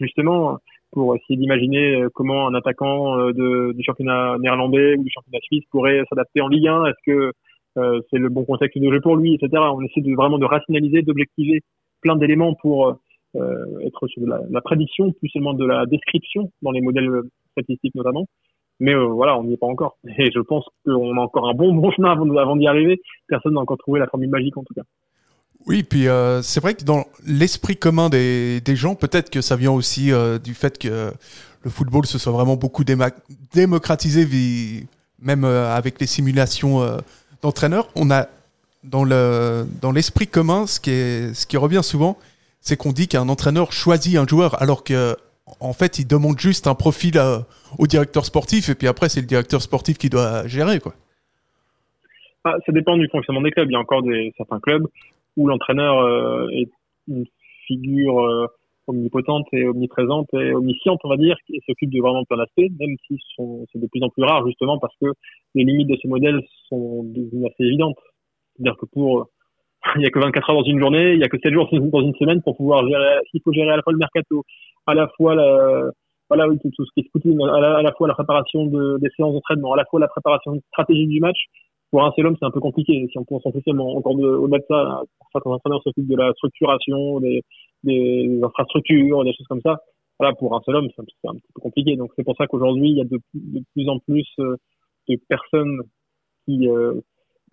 justement, 0.00 0.58
pour 0.92 1.14
essayer 1.14 1.36
d'imaginer 1.36 2.02
euh, 2.02 2.08
comment 2.12 2.48
un 2.48 2.54
attaquant 2.54 3.18
euh, 3.18 3.72
du 3.72 3.82
championnat 3.84 4.36
néerlandais 4.38 4.96
ou 4.96 5.04
du 5.04 5.10
championnat 5.10 5.40
suisse 5.42 5.64
pourrait 5.70 6.02
s'adapter 6.08 6.40
en 6.40 6.48
Ligue 6.48 6.68
1. 6.68 6.86
Est-ce 6.86 7.12
que 7.12 7.32
euh, 7.76 8.00
c'est 8.10 8.18
le 8.18 8.28
bon 8.28 8.44
contexte 8.44 8.78
de 8.78 8.90
jeu 8.90 9.00
pour 9.00 9.16
lui, 9.16 9.34
etc. 9.34 9.62
On 9.72 9.82
essaie 9.82 10.00
de 10.00 10.14
vraiment 10.14 10.38
de 10.38 10.46
rationaliser, 10.46 11.02
d'objectiver 11.02 11.60
plein 12.00 12.16
d'éléments 12.16 12.54
pour 12.54 12.98
être 13.34 14.06
sur 14.08 14.22
la, 14.26 14.60
prédiction, 14.62 15.12
plus 15.12 15.28
seulement 15.28 15.52
de 15.52 15.64
la 15.64 15.86
description 15.86 16.50
dans 16.62 16.72
les 16.72 16.80
modèles 16.80 17.08
statistiques 17.52 17.94
notamment. 17.94 18.26
Mais 18.80 18.94
voilà, 18.94 19.38
on 19.38 19.44
n'y 19.44 19.52
est 19.52 19.58
pas 19.58 19.66
encore. 19.66 19.98
Et 20.18 20.30
je 20.32 20.40
pense 20.40 20.64
qu'on 20.84 21.16
a 21.16 21.20
encore 21.20 21.48
un 21.48 21.54
bon 21.54 21.74
bon 21.74 21.90
chemin 21.90 22.12
avant 22.12 22.56
d'y 22.56 22.66
arriver. 22.66 23.00
Personne 23.28 23.54
n'a 23.54 23.60
encore 23.60 23.78
trouvé 23.78 24.00
la 24.00 24.06
formule 24.06 24.30
magique 24.30 24.56
en 24.56 24.64
tout 24.64 24.74
cas. 24.74 24.82
Oui, 25.66 25.82
puis 25.82 26.08
euh, 26.08 26.40
c'est 26.42 26.60
vrai 26.60 26.74
que 26.74 26.84
dans 26.84 27.04
l'esprit 27.26 27.76
commun 27.76 28.08
des, 28.08 28.62
gens, 28.68 28.94
peut-être 28.94 29.30
que 29.30 29.40
ça 29.40 29.56
vient 29.56 29.72
aussi 29.72 30.12
euh, 30.12 30.38
du 30.38 30.54
fait 30.54 30.78
que 30.78 31.12
le 31.62 31.70
football 31.70 32.06
se 32.06 32.18
soit 32.18 32.32
vraiment 32.32 32.56
beaucoup 32.56 32.84
démocratisé, 33.52 34.26
même 35.20 35.44
avec 35.44 36.00
les 36.00 36.06
simulations 36.06 36.98
d'entraîneurs. 37.42 37.88
On 37.96 38.10
a 38.10 38.28
dans 38.84 39.02
le 39.02 39.66
dans 39.82 39.90
l'esprit 39.90 40.28
commun, 40.28 40.66
ce 40.66 40.78
qui 40.78 41.56
revient 41.56 41.82
souvent, 41.82 42.16
c'est 42.60 42.76
qu'on 42.76 42.92
dit 42.92 43.08
qu'un 43.08 43.28
entraîneur 43.28 43.72
choisit 43.72 44.16
un 44.16 44.26
joueur, 44.26 44.62
alors 44.62 44.84
que 44.84 45.16
en 45.60 45.72
fait, 45.72 45.98
il 45.98 46.06
demande 46.06 46.38
juste 46.38 46.66
un 46.68 46.74
profil 46.74 47.20
au 47.76 47.86
directeur 47.86 48.24
sportif 48.24 48.68
et 48.68 48.74
puis 48.74 48.86
après, 48.86 49.08
c'est 49.08 49.20
le 49.20 49.26
directeur 49.26 49.60
sportif 49.60 49.98
qui 49.98 50.08
doit 50.08 50.46
gérer, 50.46 50.78
quoi. 50.78 50.94
Ah, 52.44 52.54
ça 52.64 52.72
dépend 52.72 52.96
du 52.96 53.08
fonctionnement 53.08 53.42
des 53.42 53.50
clubs. 53.50 53.68
Il 53.68 53.72
y 53.72 53.76
a 53.76 53.80
encore 53.80 54.02
certains 54.36 54.60
clubs 54.60 54.86
où 55.38 55.46
l'entraîneur 55.46 56.00
euh, 56.00 56.48
est 56.50 56.68
une 57.06 57.24
figure 57.66 58.18
euh, 58.18 58.46
omnipotente 58.88 59.46
et 59.52 59.66
omniprésente 59.66 60.26
et 60.34 60.52
omnisciente, 60.52 61.00
on 61.04 61.08
va 61.08 61.16
dire, 61.16 61.36
qui 61.46 61.60
s'occupe 61.66 61.90
de 61.90 62.00
vraiment 62.00 62.24
plein 62.24 62.38
d'aspects, 62.38 62.72
même 62.80 62.96
si 63.06 63.16
c'est 63.36 63.80
de 63.80 63.86
plus 63.86 64.02
en 64.02 64.08
plus 64.08 64.24
rare, 64.24 64.46
justement, 64.46 64.78
parce 64.78 64.94
que 65.00 65.06
les 65.54 65.64
limites 65.64 65.88
de 65.88 65.96
ce 66.02 66.08
modèle 66.08 66.40
sont 66.68 67.06
assez 67.46 67.64
évidentes. 67.64 67.98
C'est-à-dire 68.56 68.76
que 68.76 68.86
pour 68.86 69.28
il 69.96 70.02
y 70.02 70.06
a 70.06 70.10
que 70.10 70.18
24 70.18 70.50
heures 70.50 70.56
dans 70.56 70.64
une 70.64 70.80
journée, 70.80 71.12
il 71.12 71.20
y 71.20 71.24
a 71.24 71.28
que 71.28 71.38
7 71.40 71.52
jours 71.52 71.68
dans 71.92 72.02
une 72.02 72.14
semaine 72.16 72.42
pour 72.42 72.56
pouvoir 72.56 72.86
gérer, 72.88 73.20
s'il 73.30 73.40
faut 73.42 73.52
gérer 73.52 73.70
à 73.70 73.76
la 73.76 73.82
fois 73.82 73.92
le 73.92 73.98
mercato, 73.98 74.42
à 74.86 74.94
la 74.94 75.08
fois 75.16 75.34
la, 75.36 75.90
tout, 76.30 76.84
ce 76.84 76.90
qui 76.94 77.00
est 77.00 77.08
scouting, 77.08 77.38
à 77.42 77.82
la, 77.82 77.92
fois 77.96 78.08
la 78.08 78.14
préparation 78.14 78.66
de, 78.66 78.98
des 78.98 79.08
séances 79.16 79.32
d'entraînement, 79.32 79.74
à 79.74 79.76
la 79.76 79.84
fois 79.84 80.00
la 80.00 80.08
préparation 80.08 80.58
stratégique 80.72 81.08
du 81.08 81.20
match. 81.20 81.38
Pour 81.90 82.04
un 82.04 82.12
seul 82.12 82.26
homme, 82.26 82.36
c'est 82.38 82.44
un 82.44 82.50
peu 82.50 82.60
compliqué. 82.60 83.06
Si 83.10 83.18
on 83.18 83.24
pense 83.24 83.42
seulement 83.64 83.96
encore 83.96 84.14
au-delà 84.14 84.58
de 84.58 84.64
ça, 84.68 85.02
certains 85.32 85.50
entraîneurs 85.50 85.82
s'occupent 85.82 86.08
de 86.08 86.16
la 86.16 86.32
structuration, 86.34 87.20
des, 87.20 87.42
des 87.84 88.40
infrastructures, 88.42 89.24
des 89.24 89.32
choses 89.32 89.46
comme 89.46 89.62
ça. 89.62 89.80
Voilà, 90.18 90.34
pour 90.34 90.54
un 90.54 90.60
seul 90.62 90.76
homme, 90.76 90.88
c'est 90.94 91.02
un, 91.28 91.34
petit 91.34 91.52
peu 91.54 91.60
compliqué. 91.60 91.96
Donc 91.96 92.12
c'est 92.16 92.24
pour 92.24 92.36
ça 92.36 92.46
qu'aujourd'hui, 92.46 92.90
il 92.90 92.96
y 92.96 93.00
a 93.00 93.04
de, 93.04 93.18
plus 93.72 93.88
en 93.88 93.98
plus 94.00 94.26
euh, 94.40 94.56
de 95.08 95.16
personnes 95.28 95.80
qui 96.44 96.68
euh, 96.68 96.94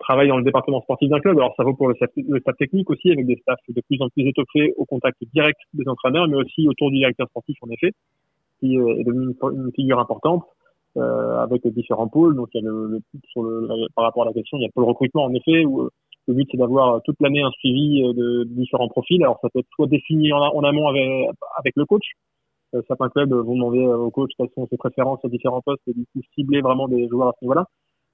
travaille 0.00 0.28
dans 0.28 0.36
le 0.36 0.44
département 0.44 0.80
sportif 0.82 1.08
d'un 1.08 1.20
club. 1.20 1.38
Alors 1.38 1.54
ça 1.56 1.62
vaut 1.62 1.74
pour 1.74 1.88
le 1.88 1.94
staff, 1.94 2.56
technique 2.58 2.90
aussi, 2.90 3.10
avec 3.10 3.26
des 3.26 3.36
staffs 3.36 3.60
de 3.68 3.80
plus 3.88 4.02
en 4.02 4.08
plus 4.08 4.28
étoffés 4.28 4.74
au 4.76 4.84
contact 4.84 5.16
direct 5.32 5.58
des 5.74 5.88
entraîneurs, 5.88 6.26
mais 6.28 6.36
aussi 6.36 6.68
autour 6.68 6.90
du 6.90 6.98
directeur 6.98 7.28
sportif 7.28 7.56
en 7.62 7.70
effet, 7.70 7.92
qui 8.58 8.74
est 8.74 9.04
devenu 9.04 9.34
une, 9.42 9.72
figure 9.72 10.00
importante 10.00 10.42
euh, 10.96 11.38
avec 11.38 11.66
différents 11.68 12.08
pôles. 12.08 12.36
Donc 12.36 12.48
il 12.54 12.62
y 12.62 12.66
a 12.66 12.70
le, 12.70 12.88
le, 12.88 13.00
sur 13.30 13.42
le, 13.42 13.86
par 13.94 14.04
rapport 14.04 14.22
à 14.22 14.26
la 14.26 14.32
question, 14.32 14.58
il 14.58 14.62
y 14.62 14.64
a 14.64 14.68
le 14.68 14.72
pôle 14.72 14.84
recrutement 14.84 15.24
en 15.24 15.34
effet, 15.34 15.64
où 15.64 15.82
euh, 15.82 15.90
le 16.28 16.34
but 16.34 16.48
c'est 16.50 16.56
d'avoir 16.56 17.02
toute 17.02 17.16
l'année 17.20 17.42
un 17.42 17.50
suivi 17.52 18.02
euh, 18.02 18.12
de, 18.12 18.44
différents 18.44 18.88
profils. 18.88 19.22
Alors 19.22 19.38
ça 19.42 19.48
peut 19.52 19.60
être 19.60 19.68
soit 19.74 19.86
défini 19.86 20.32
en, 20.32 20.62
amont 20.62 20.88
avec, 20.88 21.28
avec 21.58 21.74
le 21.76 21.84
coach. 21.84 22.04
Euh, 22.74 22.82
certains 22.88 23.08
clubs 23.08 23.32
vont 23.32 23.54
demander 23.54 23.84
au 23.86 24.10
coach 24.10 24.30
quelles 24.36 24.50
sont 24.54 24.66
ses 24.68 24.76
préférences 24.76 25.24
à 25.24 25.28
différents 25.28 25.62
postes 25.62 25.82
et 25.86 25.92
du 25.92 26.04
coup 26.12 26.20
cibler 26.34 26.60
vraiment 26.60 26.88
des 26.88 27.08
joueurs 27.08 27.28
à 27.28 27.32
ce 27.38 27.44
niveau-là. 27.44 27.66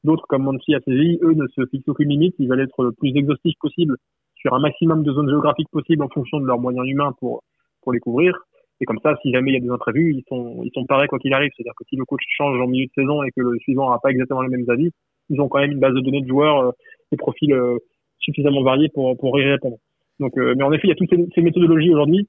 D'autres, 0.05 0.27
comme 0.29 0.43
Monty 0.43 0.75
à 0.75 0.81
Séville, 0.81 1.19
eux 1.23 1.35
ne 1.35 1.47
se 1.47 1.65
fixent 1.67 1.89
aucune 1.89 2.09
limite. 2.09 2.35
Ils 2.39 2.49
veulent 2.49 2.61
être 2.61 2.83
le 2.83 2.93
plus 2.93 3.17
exhaustifs 3.17 3.59
possible 3.61 3.97
sur 4.35 4.53
un 4.55 4.59
maximum 4.59 5.05
de 5.05 5.13
zones 5.13 5.29
géographiques 5.29 5.71
possibles 5.71 6.03
en 6.03 6.09
fonction 6.09 6.41
de 6.41 6.47
leurs 6.47 6.59
moyens 6.59 6.87
humains 6.89 7.13
pour, 7.21 7.45
pour 7.83 7.93
les 7.93 8.01
couvrir. 8.01 8.37
Et 8.83 8.85
comme 8.85 8.99
ça, 9.01 9.15
si 9.23 9.31
jamais 9.31 9.53
il 9.53 9.55
y 9.55 9.57
a 9.59 9.61
des 9.61 9.71
imprévus, 9.71 10.13
ils 10.13 10.25
sont, 10.29 10.61
ils 10.65 10.73
sont 10.75 10.85
pareils 10.87 11.07
quoi 11.07 11.21
qu'il 11.21 11.33
arrive. 11.33 11.53
C'est-à-dire 11.57 11.75
que 11.79 11.85
si 11.89 11.95
le 11.95 12.05
coach 12.05 12.23
change 12.37 12.61
en 12.61 12.67
milieu 12.67 12.87
de 12.87 12.93
saison 12.97 13.23
et 13.23 13.31
que 13.31 13.41
le 13.41 13.57
suivant 13.61 13.89
n'a 13.91 13.99
pas 14.03 14.11
exactement 14.11 14.43
les 14.43 14.49
mêmes 14.49 14.69
avis, 14.69 14.91
ils 15.31 15.41
ont 15.41 15.49
quand 15.49 15.61
même 15.61 15.71
une 15.71 15.79
base 15.79 15.95
de 15.95 16.01
données 16.01 16.21
de 16.21 16.27
joueurs, 16.27 16.59
euh, 16.59 16.71
des 17.13 17.17
profils 17.17 17.53
euh, 17.53 17.79
suffisamment 18.19 18.65
variés 18.65 18.89
pour, 18.89 19.17
pour 19.19 19.39
y 19.39 19.45
répondre. 19.45 19.77
Donc, 20.19 20.37
euh, 20.37 20.55
mais 20.57 20.65
en 20.65 20.73
effet, 20.73 20.89
il 20.89 20.91
y 20.91 20.93
a 20.93 20.97
toutes 20.97 21.11
ces, 21.33 21.43
méthodologies 21.43 21.91
aujourd'hui 21.91 22.29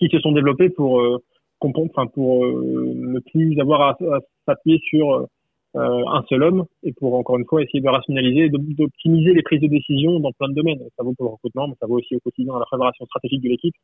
qui 0.00 0.08
se 0.08 0.18
sont 0.18 0.32
développées 0.32 0.70
pour 0.70 1.00
euh, 1.00 1.18
pour 2.14 2.46
ne 2.46 3.20
plus 3.20 3.60
avoir 3.60 3.82
à, 3.82 3.96
s'appuyer 4.46 4.78
sur 4.82 5.26
un 5.74 6.22
seul 6.30 6.42
homme 6.42 6.64
et 6.82 6.94
pour 6.94 7.12
encore 7.14 7.36
une 7.36 7.44
fois 7.44 7.62
essayer 7.62 7.82
de 7.82 7.88
rationaliser 7.88 8.48
d'optimiser 8.48 9.34
les 9.34 9.42
prises 9.42 9.60
de 9.60 9.66
décision 9.66 10.20
dans 10.20 10.32
plein 10.32 10.48
de 10.48 10.54
domaines. 10.54 10.80
Ça 10.96 11.04
vaut 11.04 11.12
pour 11.12 11.26
le 11.26 11.32
recrutement, 11.32 11.68
mais 11.68 11.74
ça 11.78 11.86
vaut 11.86 11.98
aussi 11.98 12.16
au 12.16 12.20
quotidien 12.20 12.54
à 12.54 12.60
la 12.60 12.64
préparation 12.64 13.04
stratégique 13.04 13.42
de 13.42 13.50
l'équipe. 13.50 13.74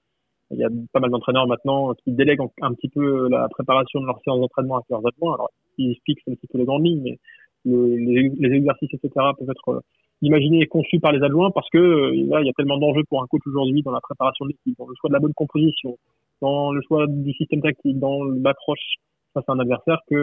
Il 0.51 0.59
y 0.59 0.65
a 0.65 0.69
pas 0.93 1.01
mal 1.01 1.11
d'entraîneurs 1.11 1.47
maintenant 1.47 1.93
qui 1.95 2.13
délèguent 2.13 2.43
un 2.63 2.73
petit 2.75 2.89
peu 2.89 3.29
la 3.29 3.49
préparation 3.49 4.01
de 4.01 4.07
leurs 4.07 4.21
séances 4.25 4.41
d'entraînement 4.41 4.77
à 4.77 4.83
leurs 4.91 5.07
adjoints. 5.07 5.35
Alors, 5.35 5.51
ils 5.79 5.97
fixent 6.05 6.23
un 6.29 6.35
petit 6.35 6.47
peu 6.47 6.59
les 6.59 6.65
grandes 6.65 6.85
lignes, 6.85 7.03
mais 7.03 7.17
les, 7.65 8.55
exercices, 8.55 8.95
etc., 8.95 9.11
peuvent 9.39 9.51
être 9.51 9.69
euh, 9.71 9.81
imaginés 10.23 10.63
et 10.63 10.67
conçus 10.67 11.01
par 11.01 11.13
les 11.13 11.23
adjoints 11.23 11.51
parce 11.51 11.69
que 11.71 11.79
euh, 11.79 12.27
là, 12.29 12.41
il 12.41 12.47
y 12.47 12.51
a 12.51 12.53
tellement 12.57 12.79
d'enjeux 12.79 13.03
pour 13.09 13.23
un 13.23 13.27
coach 13.27 13.43
aujourd'hui 13.47 13.83
dans 13.83 13.91
la 13.91 14.01
préparation 14.01 14.45
de 14.45 14.51
l'équipe, 14.51 14.79
dans 14.79 14.87
le 14.87 14.95
choix 15.01 15.09
de 15.09 15.15
la 15.15 15.21
bonne 15.21 15.35
composition, 15.35 15.99
dans 16.41 16.73
le 16.73 16.81
choix 16.87 17.07
du 17.09 17.33
système 17.33 17.61
tactique, 17.61 17.99
dans 17.99 18.25
l'approche 18.25 18.97
face 19.35 19.45
à 19.49 19.53
un 19.53 19.59
adversaire 19.59 19.99
que 20.09 20.15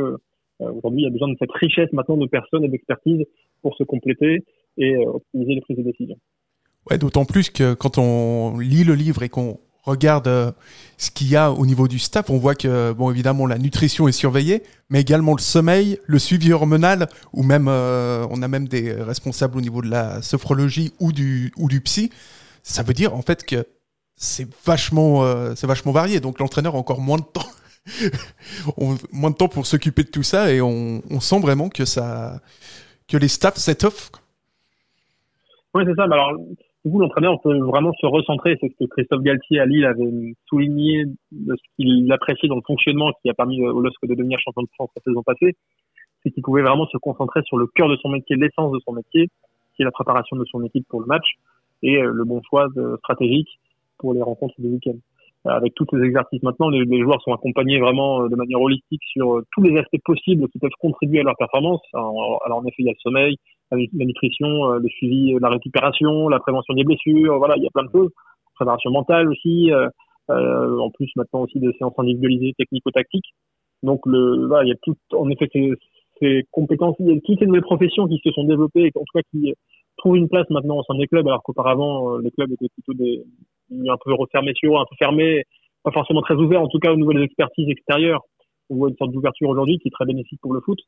euh, 0.62 0.72
aujourd'hui, 0.72 1.02
il 1.02 1.04
y 1.06 1.08
a 1.08 1.12
besoin 1.12 1.30
de 1.30 1.36
cette 1.40 1.52
richesse 1.52 1.92
maintenant 1.94 2.18
de 2.18 2.28
personnes 2.28 2.64
et 2.64 2.70
d'expertise 2.70 3.24
pour 3.62 3.76
se 3.76 3.84
compléter 3.84 4.44
et 4.78 4.96
euh, 4.96 5.12
optimiser 5.12 5.56
les 5.56 5.62
prises 5.62 5.78
de 5.78 5.84
décision. 5.84 6.16
Ouais, 6.90 6.98
d'autant 6.98 7.26
plus 7.26 7.50
que 7.50 7.74
quand 7.74 7.98
on 7.98 8.60
lit 8.60 8.84
le 8.84 8.96
livre 8.96 9.24
et 9.24 9.30
qu'on 9.30 9.60
regarde 9.84 10.28
euh, 10.28 10.52
ce 10.98 11.12
qu'il 11.12 11.28
y 11.28 11.36
a 11.36 11.52
au 11.52 11.66
niveau 11.66 11.88
du 11.88 12.00
staff, 12.00 12.30
on 12.30 12.38
voit 12.38 12.56
que, 12.56 12.94
bon, 12.94 13.12
évidemment, 13.12 13.46
la 13.46 13.58
nutrition 13.58 14.08
est 14.08 14.14
surveillée, 14.14 14.64
mais 14.90 15.02
également 15.02 15.34
le 15.34 15.42
sommeil, 15.42 16.00
le 16.06 16.20
suivi 16.20 16.54
hormonal, 16.54 17.08
ou 17.34 17.44
même, 17.44 17.68
euh, 17.68 18.26
on 18.30 18.42
a 18.42 18.48
même 18.48 18.68
des 18.68 18.94
responsables 18.94 19.58
au 19.58 19.62
niveau 19.62 19.82
de 19.82 19.90
la 19.90 20.22
sophrologie 20.22 20.94
ou 21.00 21.12
du, 21.12 21.52
ou 21.58 21.68
du 21.68 21.82
psy. 21.82 22.12
Ça 22.64 22.84
veut 22.84 22.94
dire, 22.94 23.14
en 23.14 23.22
fait, 23.22 23.46
que 23.46 23.66
c'est 24.16 24.48
vachement, 24.66 25.24
euh, 25.24 25.54
c'est 25.56 25.68
vachement 25.68 25.92
varié. 25.92 26.20
Donc, 26.20 26.40
l'entraîneur 26.40 26.76
a 26.76 26.78
encore 26.78 27.02
moins 27.02 27.18
de 27.18 27.24
temps. 27.24 27.50
moins 29.12 29.32
de 29.32 29.36
temps 29.36 29.50
pour 29.50 29.66
s'occuper 29.66 30.04
de 30.04 30.08
tout 30.08 30.24
ça 30.24 30.54
et 30.54 30.62
on, 30.62 31.02
sent 31.20 31.42
vraiment 31.42 31.68
que 31.68 31.84
ça 31.84 32.40
que 33.10 33.18
les 33.18 33.28
staffs 33.28 33.58
s'étoffent. 33.58 34.10
Oui, 35.74 35.84
c'est 35.86 35.96
ça. 35.96 36.04
Alors, 36.04 36.32
coup, 36.92 37.00
l'entraîneur 37.00 37.40
peut 37.42 37.58
vraiment 37.60 37.94
se 38.00 38.06
recentrer. 38.06 38.58
C'est 38.60 38.70
ce 38.70 38.86
que 38.86 38.90
Christophe 38.90 39.22
Galtier 39.22 39.60
à 39.60 39.66
Lille 39.66 39.86
avait 39.86 40.36
souligné 40.48 41.06
de 41.32 41.56
ce 41.56 41.76
qu'il 41.76 42.12
appréciait 42.12 42.50
dans 42.50 42.56
le 42.56 42.62
fonctionnement 42.66 43.12
qui 43.22 43.30
a 43.30 43.34
permis 43.34 43.66
au 43.66 43.80
LOSC 43.80 43.98
de 44.04 44.16
devenir 44.16 44.40
champion 44.40 44.64
de 44.64 44.70
France 44.74 44.90
la 44.96 45.02
saison 45.02 45.24
passée. 45.24 45.56
C'est 46.24 46.32
qu'il 46.32 46.44
pouvait 46.44 46.62
vraiment 46.62 46.86
se 46.88 46.98
concentrer 46.98 47.42
sur 47.46 47.58
le 47.58 47.68
cœur 47.68 47.90
de 47.90 47.96
son 47.98 48.10
métier, 48.10 48.36
l'essence 48.36 48.72
de 48.72 48.80
son 48.86 48.94
métier, 48.94 49.30
qui 49.76 49.82
est 49.82 49.86
la 49.86 49.92
préparation 49.92 50.36
de 50.38 50.46
son 50.46 50.64
équipe 50.64 50.88
pour 50.88 51.02
le 51.02 51.08
match 51.08 51.26
et 51.82 51.98
euh, 51.98 52.12
le 52.14 52.24
bon 52.24 52.42
choix 52.50 52.68
stratégique 53.00 53.50
pour 53.98 54.14
les 54.14 54.22
rencontres 54.22 54.56
du 54.60 54.68
week-end. 54.68 54.98
Avec 55.46 55.74
tous 55.76 55.86
ces 55.92 56.02
exercices 56.02 56.42
maintenant, 56.42 56.70
les, 56.70 57.02
joueurs 57.02 57.22
sont 57.22 57.34
accompagnés 57.34 57.78
vraiment 57.78 58.22
euh, 58.24 58.30
de 58.30 58.36
manière 58.36 58.62
holistique 58.62 59.02
sur 59.06 59.36
euh, 59.36 59.46
tous 59.52 59.62
les 59.62 59.78
aspects 59.78 60.02
possibles 60.06 60.48
qui 60.50 60.60
peuvent 60.60 60.72
contribuer 60.80 61.20
à 61.20 61.24
leur 61.24 61.36
performance. 61.36 61.82
Alors 61.94 62.58
en 62.58 62.66
effet, 62.66 62.78
il 62.80 62.86
y 62.86 62.90
a 62.90 62.94
le 62.94 63.00
sommeil, 63.00 63.36
la 63.76 64.06
nutrition, 64.06 64.72
euh, 64.72 64.80
le 64.80 64.90
suivi, 64.90 65.36
la 65.40 65.50
récupération, 65.50 66.30
la 66.30 66.40
prévention 66.40 66.74
des 66.74 66.84
blessures, 66.84 67.38
voilà, 67.38 67.56
il 67.58 67.64
y 67.64 67.68
a 67.68 67.72
plein 67.74 67.84
de 67.84 67.92
choses. 67.92 68.12
Préparation 68.56 68.92
mentale 68.92 69.30
aussi, 69.30 69.72
euh, 69.72 69.88
euh, 70.30 70.78
en 70.78 70.90
plus 70.92 71.10
maintenant 71.16 71.42
aussi 71.42 71.60
des 71.60 71.72
séances 71.78 71.98
individualisées 71.98 72.54
technico-tactiques. 72.58 73.34
Donc 73.82 74.02
le, 74.06 74.48
voilà, 74.48 74.64
il 74.64 74.70
y 74.70 74.74
a 74.74 74.78
tout, 74.82 74.96
en 75.14 75.30
effet, 75.30 75.50
ces, 75.52 75.72
ces 76.20 76.44
compétences, 76.52 76.96
il 77.00 77.08
y 77.08 77.18
a 77.18 77.20
toutes 77.24 77.40
ces 77.40 77.46
nouvelles 77.46 77.62
professions 77.62 78.08
qui 78.08 78.20
se 78.24 78.32
sont 78.32 78.44
développées 78.44 78.92
en 78.96 79.00
tout 79.00 79.14
cas 79.14 79.24
qui 79.32 79.54
trouvent 79.98 80.18
une 80.18 80.30
place 80.30 80.50
maintenant 80.50 80.78
au 80.78 80.84
sein 80.84 80.96
des 80.96 81.08
clubs, 81.08 81.28
alors 81.28 81.44
qu'auparavant 81.44 82.18
les 82.18 82.32
clubs 82.32 82.52
étaient 82.52 82.70
plutôt 82.74 82.94
des 82.94 83.24
un 83.72 83.98
peu 84.04 84.14
refermés 84.14 84.54
sur, 84.56 84.80
un 84.80 84.86
peu 84.86 84.96
fermés, 84.98 85.44
pas 85.84 85.92
forcément 85.92 86.22
très 86.22 86.36
ouverts, 86.36 86.62
en 86.62 86.68
tout 86.68 86.80
cas 86.80 86.94
aux 86.94 86.98
nouvelles 86.98 87.24
expertises 87.24 87.70
extérieures. 87.70 88.22
On 88.70 88.76
voit 88.76 88.90
une 88.90 88.96
sorte 88.96 89.12
d'ouverture 89.12 89.50
aujourd'hui 89.50 89.80
qui 89.80 89.90
est 89.90 89.92
très 89.92 90.06
bénéfique 90.06 90.40
pour 90.42 90.54
le 90.54 90.62
foot 90.62 90.80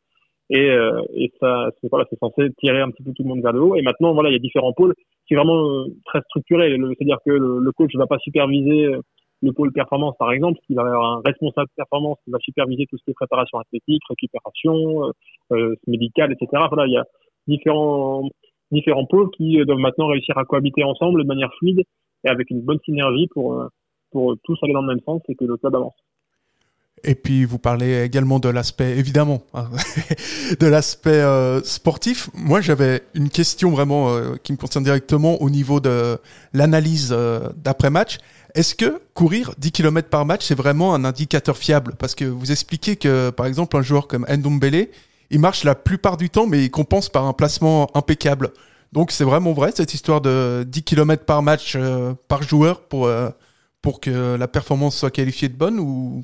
et, 0.50 0.70
euh, 0.70 1.02
et 1.14 1.32
ça 1.40 1.70
c'est 1.82 1.90
voilà 1.90 2.06
c'est 2.10 2.20
censé 2.20 2.50
tirer 2.60 2.82
un 2.82 2.92
petit 2.92 3.04
peu 3.04 3.12
tout 3.14 3.24
le 3.24 3.30
monde 3.30 3.42
vers 3.42 3.54
le 3.54 3.62
haut. 3.62 3.76
Et 3.76 3.82
maintenant 3.82 4.14
voilà 4.14 4.30
il 4.30 4.34
y 4.34 4.36
a 4.36 4.40
différents 4.40 4.74
pôles. 4.74 4.94
Qui 5.28 5.34
est 5.34 5.38
vraiment 5.38 5.58
euh, 5.58 5.86
très 6.06 6.22
structuré. 6.22 6.70
C'est-à-dire 6.70 7.18
que 7.26 7.32
le, 7.32 7.72
coach 7.72 7.92
ne 7.96 8.00
va 8.00 8.06
pas 8.06 8.20
superviser 8.20 8.86
euh, 8.86 9.02
le 9.42 9.54
pôle 9.54 9.72
performance 9.72 10.16
par 10.20 10.32
exemple. 10.32 10.60
Il 10.70 10.76
va 10.76 10.84
avoir 10.84 11.18
un 11.18 11.22
responsable 11.26 11.70
performance 11.76 12.18
qui 12.24 12.32
va 12.32 12.38
superviser 12.40 12.86
tout 12.86 12.98
ce 12.98 13.04
qui 13.04 13.12
est 13.12 13.16
préparation 13.16 13.58
athlétique 13.58 14.04
récupération 14.08 15.12
euh, 15.52 15.76
médicale 15.88 16.32
etc 16.32 16.64
voilà 16.70 16.88
il 16.88 16.94
y 16.94 16.98
a 16.98 17.06
différents 17.48 18.30
différents 18.72 19.06
pôles 19.06 19.30
qui 19.32 19.64
doivent 19.66 19.80
maintenant 19.80 20.08
réussir 20.08 20.38
à 20.38 20.46
cohabiter 20.46 20.84
ensemble 20.84 21.24
de 21.24 21.28
manière 21.28 21.52
fluide 21.60 21.84
et 22.24 22.30
avec 22.30 22.50
une 22.50 22.62
bonne 22.62 22.80
synergie 22.86 23.28
pour 23.28 23.64
pour 24.12 24.36
tous 24.44 24.58
aller 24.64 24.74
dans 24.74 24.82
le 24.82 24.88
même 24.88 25.02
sens 25.06 25.22
et 25.28 25.36
que 25.36 25.46
le 25.46 25.58
club 25.58 25.76
avance 25.76 25.96
et 27.06 27.16
puis 27.16 27.46
vous 27.46 27.60
parlez 27.60 28.02
également 28.04 28.40
de 28.40 28.50
l'aspect, 28.50 28.98
évidemment, 28.98 29.44
hein, 29.54 29.70
de 30.60 30.68
l'aspect 30.68 31.12
euh, 31.12 31.62
sportif. 31.64 32.30
Moi, 32.34 32.62
j'avais 32.62 33.04
une 33.14 33.30
question 33.30 33.70
vraiment 33.72 34.10
euh, 34.10 34.36
qui 34.42 34.52
me 34.52 34.58
concerne 34.58 34.84
directement 34.84 35.42
au 35.42 35.50
niveau 35.50 35.80
de 35.80 36.18
l'analyse 36.54 37.10
euh, 37.12 37.50
d'après-match. 37.58 38.18
Est-ce 38.56 38.74
que 38.74 39.02
courir 39.14 39.54
10 39.58 39.72
km 39.72 40.10
par 40.10 40.26
match, 40.26 40.46
c'est 40.46 40.56
vraiment 40.56 40.96
un 40.96 41.06
indicateur 41.06 41.58
fiable? 41.58 41.96
Parce 41.98 42.16
que 42.16 42.26
vous 42.26 42.52
expliquez 42.52 42.96
que, 42.96 43.30
par 43.30 43.46
exemple, 43.46 43.78
un 43.78 43.82
joueur 43.82 44.08
comme 44.08 44.26
Ndombele, 44.30 44.88
il 45.30 45.40
marche 45.40 45.64
la 45.64 45.76
plupart 45.76 46.18
du 46.18 46.30
temps, 46.30 46.48
mais 46.48 46.64
il 46.64 46.72
compense 46.72 47.10
par 47.10 47.26
un 47.26 47.34
placement 47.34 47.96
impeccable. 47.96 48.52
Donc 48.94 49.12
c'est 49.12 49.26
vraiment 49.26 49.52
vrai 49.52 49.74
cette 49.76 49.94
histoire 49.94 50.22
de 50.22 50.64
10 50.66 50.84
km 50.84 51.26
par 51.26 51.42
match 51.42 51.78
par 52.30 52.44
joueur 52.44 52.82
pour, 52.88 53.10
pour 53.82 54.00
que 54.00 54.36
la 54.36 54.48
performance 54.48 54.96
soit 54.96 55.12
qualifiée 55.12 55.50
de 55.50 55.56
bonne 55.56 55.80
ou 55.80 56.22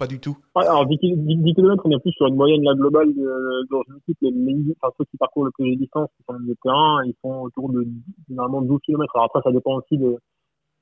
pas 0.00 0.06
du 0.06 0.18
tout. 0.18 0.34
alors 0.54 0.86
10, 0.86 0.96
km, 0.96 1.82
on 1.84 1.90
est 1.90 2.00
plus 2.00 2.12
sur 2.12 2.26
une 2.26 2.34
moyenne 2.34 2.62
la 2.64 2.74
globale 2.74 3.12
de, 3.12 3.68
dans 3.70 3.82
une 3.86 3.98
équipe. 3.98 4.16
Les, 4.22 4.74
enfin, 4.80 4.94
ceux 4.96 5.04
qui 5.04 5.18
parcourent 5.18 5.44
le 5.44 5.50
plus 5.50 5.70
de 5.70 5.78
distance, 5.78 6.08
qui 6.16 6.24
sont 6.24 6.38
les 6.38 7.10
ils 7.10 7.14
font 7.20 7.42
autour 7.42 7.70
de 7.70 7.86
généralement 8.26 8.62
12 8.62 8.80
km. 8.80 9.14
Alors 9.14 9.26
après, 9.26 9.42
ça 9.44 9.52
dépend 9.52 9.76
aussi 9.76 9.96
euh, 10.02 10.16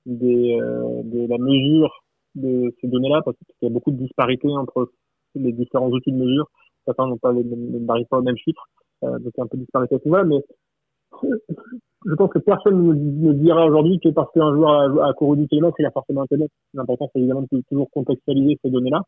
de 0.06 1.28
la 1.28 1.38
mesure 1.38 1.90
de 2.36 2.72
ces 2.80 2.86
données-là, 2.86 3.22
parce 3.24 3.36
qu'il 3.36 3.68
y 3.68 3.70
a 3.70 3.74
beaucoup 3.74 3.90
de 3.90 3.96
disparités 3.96 4.48
entre 4.56 4.92
les 5.34 5.52
différents 5.52 5.90
outils 5.90 6.12
de 6.12 6.18
mesure. 6.18 6.48
Certains 6.86 7.08
n'ont 7.08 7.18
pas 7.18 7.32
les, 7.32 7.42
pas 8.08 8.18
au 8.18 8.22
même 8.22 8.36
chiffre, 8.36 8.68
euh, 9.02 9.18
donc 9.18 9.32
a 9.36 9.42
un 9.42 9.46
peu 9.48 9.58
disparité 9.58 9.96
à 9.96 9.98
ce 9.98 10.24
mais 10.24 10.44
je 12.06 12.14
pense 12.14 12.30
que 12.30 12.38
personne 12.38 13.20
ne, 13.20 13.32
dira 13.32 13.66
aujourd'hui 13.66 13.98
que 13.98 14.10
parce 14.10 14.30
qu'un 14.32 14.52
joueur 14.54 15.02
a, 15.02 15.12
couru 15.14 15.36
10 15.36 15.48
km, 15.48 15.74
il 15.78 15.86
a 15.86 15.90
forcément 15.90 16.22
un. 16.22 16.36
L'important, 16.74 17.10
c'est 17.12 17.18
évidemment 17.18 17.44
de 17.50 17.62
toujours 17.68 17.90
contextualiser 17.90 18.58
ces 18.62 18.70
données-là. 18.70 19.00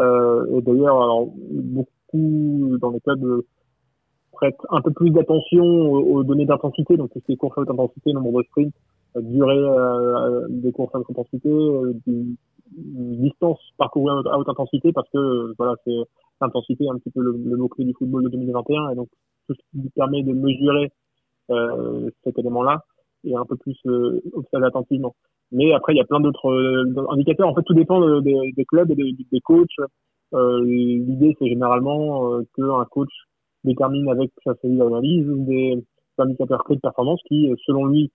Euh, 0.00 0.56
et 0.56 0.62
d'ailleurs, 0.62 1.26
beaucoup 1.50 2.78
dans 2.80 2.90
les 2.90 3.00
clubs 3.00 3.42
prêtent 4.32 4.60
un 4.70 4.80
peu 4.80 4.90
plus 4.92 5.10
d'attention 5.10 5.64
aux, 5.64 6.24
données 6.24 6.46
d'intensité, 6.46 6.96
donc 6.96 7.10
tout 7.12 7.20
ce 7.20 7.26
qui 7.26 7.32
est 7.32 7.36
course 7.36 7.56
à 7.58 7.60
haute 7.60 7.70
intensité, 7.70 8.12
nombre 8.12 8.38
de 8.38 8.46
sprints, 8.46 8.74
euh, 9.16 9.20
durée 9.20 9.56
euh, 9.56 10.46
des 10.48 10.72
courses 10.72 10.94
à 10.94 10.98
haute 10.98 11.10
intensité, 11.10 11.50
euh, 11.50 11.92
distance 12.76 13.60
parcourue 13.76 14.10
à 14.10 14.38
haute 14.38 14.48
intensité, 14.48 14.92
parce 14.92 15.08
que 15.10 15.54
voilà, 15.58 15.74
c'est 15.84 15.96
l'intensité 16.40 16.88
un 16.88 16.96
petit 16.98 17.10
peu 17.10 17.20
le, 17.20 17.32
le 17.32 17.56
mot-clé 17.56 17.84
du 17.84 17.92
football 17.94 18.24
de 18.24 18.28
2021, 18.30 18.90
et 18.90 18.94
donc 18.94 19.08
tout 19.46 19.54
ce 19.54 19.80
qui 19.80 19.90
permet 19.90 20.22
de 20.22 20.32
mesurer 20.32 20.90
euh, 21.50 22.10
cet 22.22 22.38
élément-là 22.38 22.84
et 23.24 23.34
un 23.34 23.44
peu 23.44 23.56
plus 23.56 23.76
euh, 23.86 24.20
observer 24.32 24.66
attentivement. 24.66 25.16
Mais 25.52 25.72
après, 25.72 25.94
il 25.94 25.96
y 25.96 26.00
a 26.00 26.04
plein 26.04 26.20
d'autres 26.20 26.50
euh, 26.50 27.06
indicateurs. 27.10 27.48
En 27.48 27.54
fait, 27.54 27.62
tout 27.62 27.74
dépend 27.74 28.20
des, 28.20 28.52
des 28.56 28.64
clubs 28.64 28.90
et 28.90 28.94
des, 28.94 29.16
des 29.30 29.40
coachs. 29.40 29.68
Euh, 30.34 30.64
L'idée, 30.64 31.36
c'est 31.38 31.48
généralement 31.48 32.32
euh, 32.34 32.42
qu'un 32.56 32.84
coach 32.90 33.10
détermine 33.64 34.08
avec 34.08 34.30
sa 34.44 34.54
cellule 34.62 34.78
d'analyse 34.78 35.26
des 35.26 35.84
indicateurs 36.18 36.64
clés 36.64 36.76
de 36.76 36.80
performance 36.80 37.20
qui, 37.26 37.52
selon 37.66 37.86
lui, 37.86 38.10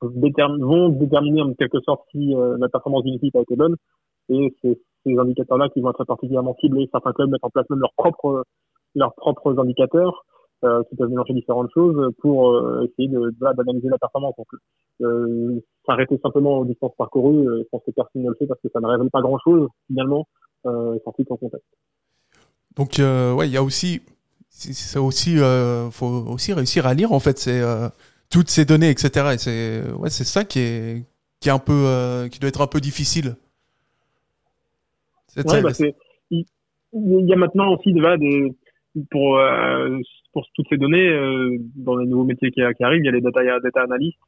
vont 0.00 0.88
déterminer 0.88 1.42
en 1.42 1.52
quelque 1.54 1.80
sorte 1.80 2.02
si 2.10 2.32
la 2.58 2.68
performance 2.68 3.04
d'une 3.04 3.14
équipe 3.14 3.36
a 3.36 3.40
été 3.40 3.56
bonne. 3.56 3.76
Et 4.30 4.54
c'est 4.62 4.78
ces 5.04 5.18
indicateurs-là 5.18 5.68
qui 5.68 5.80
vont 5.80 5.90
être 5.90 6.04
particulièrement 6.04 6.56
ciblés. 6.60 6.88
Certains 6.90 7.12
clubs 7.12 7.30
mettent 7.30 7.44
en 7.44 7.50
place 7.50 7.68
même 7.68 7.80
leurs 7.80 7.92
propres, 7.92 8.44
leurs 8.94 9.14
propres 9.14 9.58
indicateurs 9.58 10.24
euh, 10.64 10.82
qui 10.84 10.96
peuvent 10.96 11.08
mélanger 11.08 11.32
différentes 11.32 11.70
choses 11.72 12.12
pour 12.18 12.50
euh, 12.50 12.84
essayer 12.84 13.08
de 13.08 13.34
d'analyser 13.40 13.88
la 13.88 13.98
performance. 13.98 14.34
Donc, 14.36 14.48
euh, 15.00 15.60
s'arrêter 15.86 16.18
simplement 16.22 16.58
aux 16.58 16.64
distances 16.66 16.94
parcourues, 16.98 17.48
euh, 17.48 17.62
je 17.62 17.68
pense 17.70 17.82
que 17.86 17.90
personne 17.92 18.22
ne 18.22 18.28
le 18.28 18.34
fait 18.34 18.46
parce 18.46 18.60
que 18.60 18.68
ça 18.72 18.80
ne 18.80 18.86
révèle 18.86 19.08
pas 19.10 19.22
grand-chose 19.22 19.68
finalement, 19.86 20.28
euh, 20.66 20.98
sorti 21.04 21.22
de 21.22 21.28
contexte. 21.28 21.66
Donc, 22.76 22.96
ouais, 22.98 23.48
il 23.48 23.52
y 23.52 23.56
a 23.56 23.62
aussi, 23.62 24.02
c'est 24.48 24.98
aussi, 24.98 25.36
faut 25.90 26.06
aussi 26.06 26.52
réussir 26.52 26.86
à 26.86 26.94
lire 26.94 27.12
en 27.12 27.20
fait 27.20 27.38
c'est 27.38 27.62
toutes 28.30 28.48
ces 28.48 28.64
données, 28.64 28.90
etc. 28.90 29.30
Et 29.34 29.38
c'est, 29.38 29.92
ouais, 29.92 30.10
c'est 30.10 30.24
ça 30.24 30.44
qui 30.44 30.60
est, 30.60 31.04
qui 31.40 31.48
est 31.48 31.52
un 31.52 31.58
peu, 31.58 32.28
qui 32.30 32.38
doit 32.38 32.48
être 32.48 32.60
un 32.60 32.66
peu 32.66 32.80
difficile. 32.80 33.36
Ouais, 35.36 35.62
bah 35.62 35.70
il, 36.30 36.44
il 36.92 37.26
y 37.28 37.32
a 37.32 37.36
maintenant 37.36 37.72
aussi 37.74 37.92
voilà, 37.92 38.16
des, 38.16 38.52
pour 39.10 39.38
euh, 39.38 39.98
pour 40.32 40.46
toutes 40.54 40.66
ces 40.68 40.76
données 40.76 41.08
euh, 41.08 41.56
dans 41.76 41.96
les 41.96 42.06
nouveaux 42.06 42.24
métiers 42.24 42.50
qui, 42.50 42.62
arrivent 42.62 43.02
il 43.02 43.06
y 43.06 43.08
a 43.08 43.12
les 43.12 43.20
data 43.20 43.40
data 43.60 43.82
analysts 43.82 44.18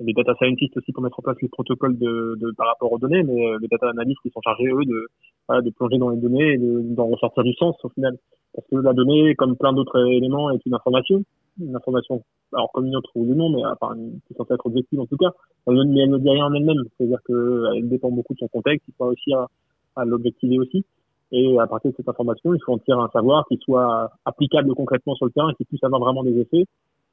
les 0.00 0.12
data 0.12 0.34
scientists 0.36 0.76
aussi 0.76 0.92
pour 0.92 1.02
mettre 1.02 1.18
en 1.18 1.22
place 1.22 1.36
les 1.40 1.48
protocoles 1.48 1.98
de, 1.98 2.36
de 2.40 2.52
par 2.56 2.68
rapport 2.68 2.92
aux 2.92 2.98
données 2.98 3.22
mais 3.22 3.46
euh, 3.46 3.58
les 3.60 3.68
data 3.68 3.88
analysts 3.88 4.20
qui 4.22 4.30
sont 4.30 4.40
chargés 4.42 4.68
eux 4.68 4.84
de 4.84 5.08
voilà, 5.48 5.62
de 5.62 5.70
plonger 5.70 5.98
dans 5.98 6.10
les 6.10 6.16
données 6.16 6.54
et 6.54 6.58
d'en 6.58 7.06
ressortir 7.06 7.42
du 7.42 7.52
sens 7.54 7.76
au 7.84 7.88
final. 7.90 8.16
Parce 8.54 8.66
que 8.68 8.76
la 8.76 8.92
donnée 8.92 9.34
comme 9.34 9.56
plein 9.56 9.72
d'autres 9.72 9.98
éléments 10.08 10.50
est 10.50 10.64
une 10.64 10.74
information. 10.74 11.22
Une 11.60 11.76
information 11.76 12.24
alors 12.52 12.70
comme 12.72 12.86
une 12.86 12.96
autre 12.96 13.10
ou 13.14 13.26
non 13.34 13.50
mais 13.50 13.64
enfin 13.66 13.94
qui 14.26 14.32
est 14.32 14.36
censée 14.36 14.54
être 14.54 14.66
objective 14.66 15.00
en 15.00 15.06
tout 15.06 15.16
cas. 15.16 15.32
Mais 15.68 16.00
elle 16.00 16.10
ne 16.10 16.18
dit 16.18 16.30
rien 16.30 16.46
en 16.46 16.54
elle-même. 16.54 16.82
C'est 16.96 17.04
à 17.04 17.06
dire 17.08 17.18
qu'elle 17.26 17.88
dépend 17.88 18.10
beaucoup 18.10 18.34
de 18.34 18.38
son 18.38 18.48
contexte. 18.48 18.86
Il 18.88 18.94
faut 18.96 19.06
réussir 19.06 19.38
à, 19.38 19.48
à 19.96 20.04
l'objectiver 20.04 20.58
aussi 20.58 20.84
et 21.32 21.58
à 21.58 21.66
partir 21.66 21.90
de 21.90 21.96
cette 21.96 22.08
information, 22.08 22.54
il 22.54 22.60
faut 22.64 22.72
en 22.72 22.78
tirer 22.78 23.00
un 23.00 23.08
savoir 23.12 23.44
qui 23.48 23.58
soit 23.58 24.10
applicable 24.24 24.74
concrètement 24.74 25.14
sur 25.14 25.26
le 25.26 25.32
terrain, 25.32 25.52
qui 25.54 25.64
puisse 25.64 25.82
avoir 25.82 26.00
vraiment 26.00 26.22
des 26.22 26.38
effets 26.38 26.64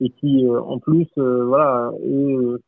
et 0.01 0.09
qui, 0.09 0.45
euh, 0.45 0.61
en 0.61 0.79
plus, 0.79 1.07
euh, 1.17 1.45
voilà, 1.45 1.91
et 2.03 2.35
euh, 2.35 2.59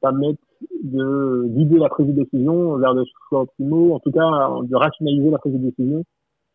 permettre 0.00 0.40
de 0.82 1.46
guider 1.48 1.78
la 1.78 1.88
prise 1.88 2.06
de 2.06 2.12
décision 2.12 2.76
vers 2.76 2.94
des 2.94 3.04
choix 3.28 3.42
optimaux, 3.42 3.94
en 3.94 4.00
tout 4.00 4.10
cas 4.10 4.48
de 4.62 4.76
rationaliser 4.76 5.30
la 5.30 5.38
prise 5.38 5.54
de 5.54 5.58
décision 5.58 6.04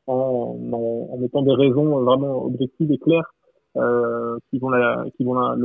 en, 0.08 0.58
en, 0.72 1.14
en 1.14 1.18
mettant 1.18 1.42
des 1.42 1.54
raisons 1.54 2.00
vraiment 2.04 2.46
objectives 2.46 2.92
et 2.92 2.98
claires 2.98 3.34
euh, 3.78 4.38
qui 4.50 4.60
vont 4.60 4.70
la, 4.70 5.06
qui 5.16 5.24
vont 5.24 5.34
la, 5.34 5.56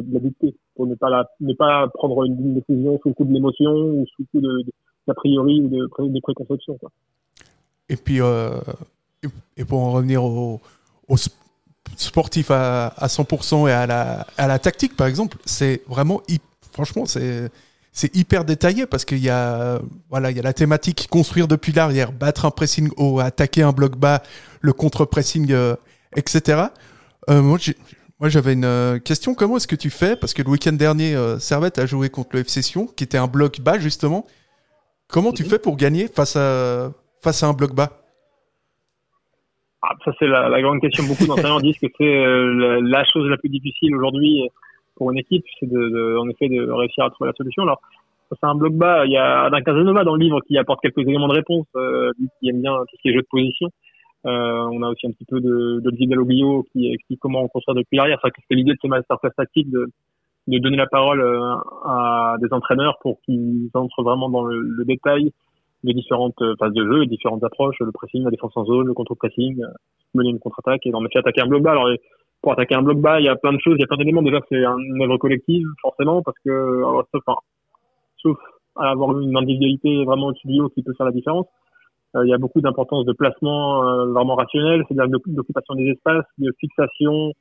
pour 0.75 0.87
ne 0.87 0.95
pas 0.95 1.09
la, 1.09 1.29
ne 1.41 1.55
pas 1.55 1.89
prendre 1.95 2.25
une 2.25 2.55
décision 2.55 2.99
sous 3.03 3.09
le 3.09 3.15
coup 3.15 3.25
de 3.25 3.33
l'émotion 3.33 3.73
ou 3.73 4.05
sous 4.07 4.23
le 4.23 4.27
coup 4.33 4.47
de, 4.47 4.65
d'a 5.07 5.15
priori 5.15 5.61
ou 5.61 5.69
de, 5.69 6.09
de 6.09 6.21
préconception. 6.21 6.77
Quoi. 6.79 6.91
Et 7.93 7.97
puis, 7.97 8.21
euh, 8.21 8.59
et 9.57 9.65
pour 9.65 9.81
en 9.81 9.93
revenir 9.93 10.25
au, 10.25 10.61
au 11.09 11.17
sportif 11.97 12.51
à, 12.51 12.87
à 12.87 13.07
100% 13.07 13.69
et 13.69 13.73
à 13.73 13.87
la, 13.87 14.27
à 14.39 14.47
la 14.47 14.59
tactique, 14.59 14.97
par 14.97 15.07
exemple, 15.07 15.37
c'est 15.45 15.83
vraiment, 15.87 16.23
franchement, 16.73 17.05
c'est 17.07 17.51
c'est 17.93 18.17
hyper 18.17 18.47
détaillé 18.47 18.87
parce 18.87 19.05
qu'il 19.05 19.19
y 19.19 19.29
a 19.29 19.79
voilà 20.09 20.31
il 20.31 20.37
y 20.39 20.41
a 20.41 20.43
la 20.43 20.55
thématique 20.55 21.09
construire 21.11 21.47
depuis 21.47 21.73
l'arrière 21.73 22.11
battre 22.11 22.47
un 22.47 22.51
pressing 22.51 22.89
haut 22.97 23.21
attaquer 23.21 23.61
un 23.63 23.73
bloc 23.73 23.97
bas 23.97 24.23
le 24.63 24.73
contre 24.73 25.05
pressing 25.05 25.53
euh, 25.53 25.77
etc 26.17 26.69
euh, 27.29 27.43
moi 27.43 27.59
moi 28.19 28.29
j'avais 28.29 28.53
une 28.53 28.65
euh, 28.65 28.99
question. 29.01 29.35
Comment 29.35 29.57
est-ce 29.57 29.67
que 29.67 29.75
tu 29.75 29.91
fais? 29.91 30.15
Parce 30.15 30.33
que 30.33 30.43
le 30.43 30.49
week-end 30.49 30.73
dernier 30.73 31.17
Servette 31.41 31.81
a 31.81 31.87
joué 31.87 32.09
contre 32.09 32.31
le 32.35 32.41
FC 32.41 32.63
Sion 32.63 32.87
qui 32.87 33.03
était 33.03 33.19
un 33.19 33.27
bloc 33.27 33.61
bas 33.61 33.81
justement. 33.81 34.27
Comment 35.09 35.33
tu 35.33 35.43
mhm. 35.43 35.51
fais 35.51 35.59
pour 35.59 35.77
gagner 35.77 36.07
face 36.07 36.37
à 36.37 36.93
face 37.23 37.43
à 37.43 37.49
un 37.49 37.53
bloc 37.53 37.75
bas 37.75 37.91
ah, 39.85 39.95
ça 40.05 40.13
c'est 40.19 40.29
la, 40.29 40.63
grande 40.63 40.81
question 40.81 41.03
beaucoup 41.05 41.27
d'entraîneurs 41.27 41.61
disent 41.63 41.79
que 41.79 41.89
c'est 41.99 42.25
la 42.83 43.05
chose 43.05 43.29
la 43.29 43.37
plus 43.37 43.49
difficile 43.49 43.97
aujourd'hui 43.97 44.49
pour 44.95 45.11
une 45.11 45.19
équipe, 45.19 45.45
c'est 45.59 45.67
en 45.67 46.29
effet 46.29 46.49
de 46.49 46.71
réussir 46.71 47.05
à 47.05 47.11
trouver 47.11 47.31
la 47.31 47.35
solution. 47.35 47.63
Alors, 47.63 47.81
c'est 48.31 48.47
un 48.47 48.55
bloc 48.55 48.75
bas. 48.75 49.05
Il 49.07 49.13
y 49.13 49.17
a 49.17 49.45
Adam 49.45 49.61
Casanova 49.61 50.05
dans 50.05 50.15
le 50.15 50.25
livre 50.25 50.41
qui 50.47 50.57
apporte 50.59 50.81
quelques 50.81 51.07
éléments 51.07 51.29
de 51.29 51.35
réponse, 51.35 51.67
euh, 51.77 52.13
qui 52.41 52.49
aime 52.49 52.63
bien 52.63 52.73
tout 52.73 52.97
ce 52.97 53.03
qui 53.03 53.09
est 53.09 53.13
jeu 53.13 53.21
de 53.21 53.27
position. 53.31 53.69
Euh, 54.25 54.69
on 54.73 54.83
a 54.83 54.89
aussi 54.89 55.07
un 55.07 55.11
petit 55.11 55.25
peu 55.25 55.41
de, 55.41 55.81
de 55.81 56.07
Dalloglio 56.07 56.65
qui 56.73 56.93
explique 56.93 57.19
comment 57.21 57.43
on 57.43 57.49
construit 57.49 57.75
depuis 57.75 57.97
l'arrière. 57.97 58.21
C'est 58.23 58.55
l'idée 58.55 58.73
de 58.73 58.79
ces 58.81 58.89
masterclass 58.89 59.33
tactiques 59.37 59.71
de, 59.71 59.89
de 60.47 60.59
donner 60.59 60.77
la 60.77 60.87
parole 60.87 61.21
euh, 61.21 61.57
à 61.85 62.37
des 62.41 62.53
entraîneurs 62.53 62.99
pour 63.03 63.21
qu'ils 63.23 63.69
entrent 63.75 64.03
vraiment 64.03 64.31
dans 64.31 64.45
le, 64.45 64.85
détail 64.85 65.33
des 65.85 65.95
différentes 65.95 66.43
phases 66.59 66.73
de 66.73 66.85
jeu, 66.85 67.01
les 67.01 67.07
différentes 67.07 67.45
approches, 67.45 67.77
le 67.81 67.93
pressing, 67.93 68.25
la 68.25 68.31
défense 68.31 68.53
en 68.57 68.65
zone, 68.65 68.87
le 68.87 68.95
contre-pressing, 68.95 69.63
euh, 69.63 69.69
mener 70.15 70.31
une 70.31 70.39
contre-attaque 70.39 70.87
et 70.87 70.95
en 70.95 71.05
effet 71.05 71.19
attaquer 71.19 71.43
un 71.43 71.47
bloc 71.47 71.63
bas. 71.63 71.73
Alors, 71.73 71.89
pour 72.41 72.53
attaquer 72.53 72.75
un 72.75 72.83
bloc 72.83 72.99
bas, 72.99 73.21
il 73.21 73.25
y 73.25 73.29
a 73.29 73.37
plein 73.37 73.53
de 73.53 73.61
choses, 73.61 73.75
il 73.79 73.81
y 73.81 73.85
a 73.85 73.87
plein 73.87 73.97
d'éléments. 73.97 74.23
Déjà, 74.23 74.41
c'est 74.49 74.63
une 74.63 75.03
œuvre 75.03 75.17
collective, 75.17 75.67
forcément, 75.81 76.23
parce 76.23 76.37
que, 76.45 76.83
sauf, 77.13 77.23
enfin, 77.27 77.39
sauf 78.17 78.39
à 78.77 78.91
avoir 78.91 79.19
une 79.19 79.37
individualité 79.37 80.05
vraiment 80.05 80.29
au 80.29 80.33
du 80.33 80.69
qui 80.75 80.83
peut 80.83 80.95
faire 80.97 81.07
la 81.07 81.13
différence. 81.13 81.47
Euh, 82.17 82.27
il 82.27 82.31
y 82.31 82.35
a 82.35 82.39
beaucoup 82.39 82.61
d'importance 82.61 83.05
de 83.05 83.13
placement 83.13 83.85
euh, 83.85 84.13
vraiment 84.13 84.35
rationnel, 84.35 84.85
c'est-à-dire 84.89 85.19
d'occupation 85.27 85.75
des 85.75 85.91
espaces, 85.91 86.25
de 86.39 86.53
fixation 86.59 87.33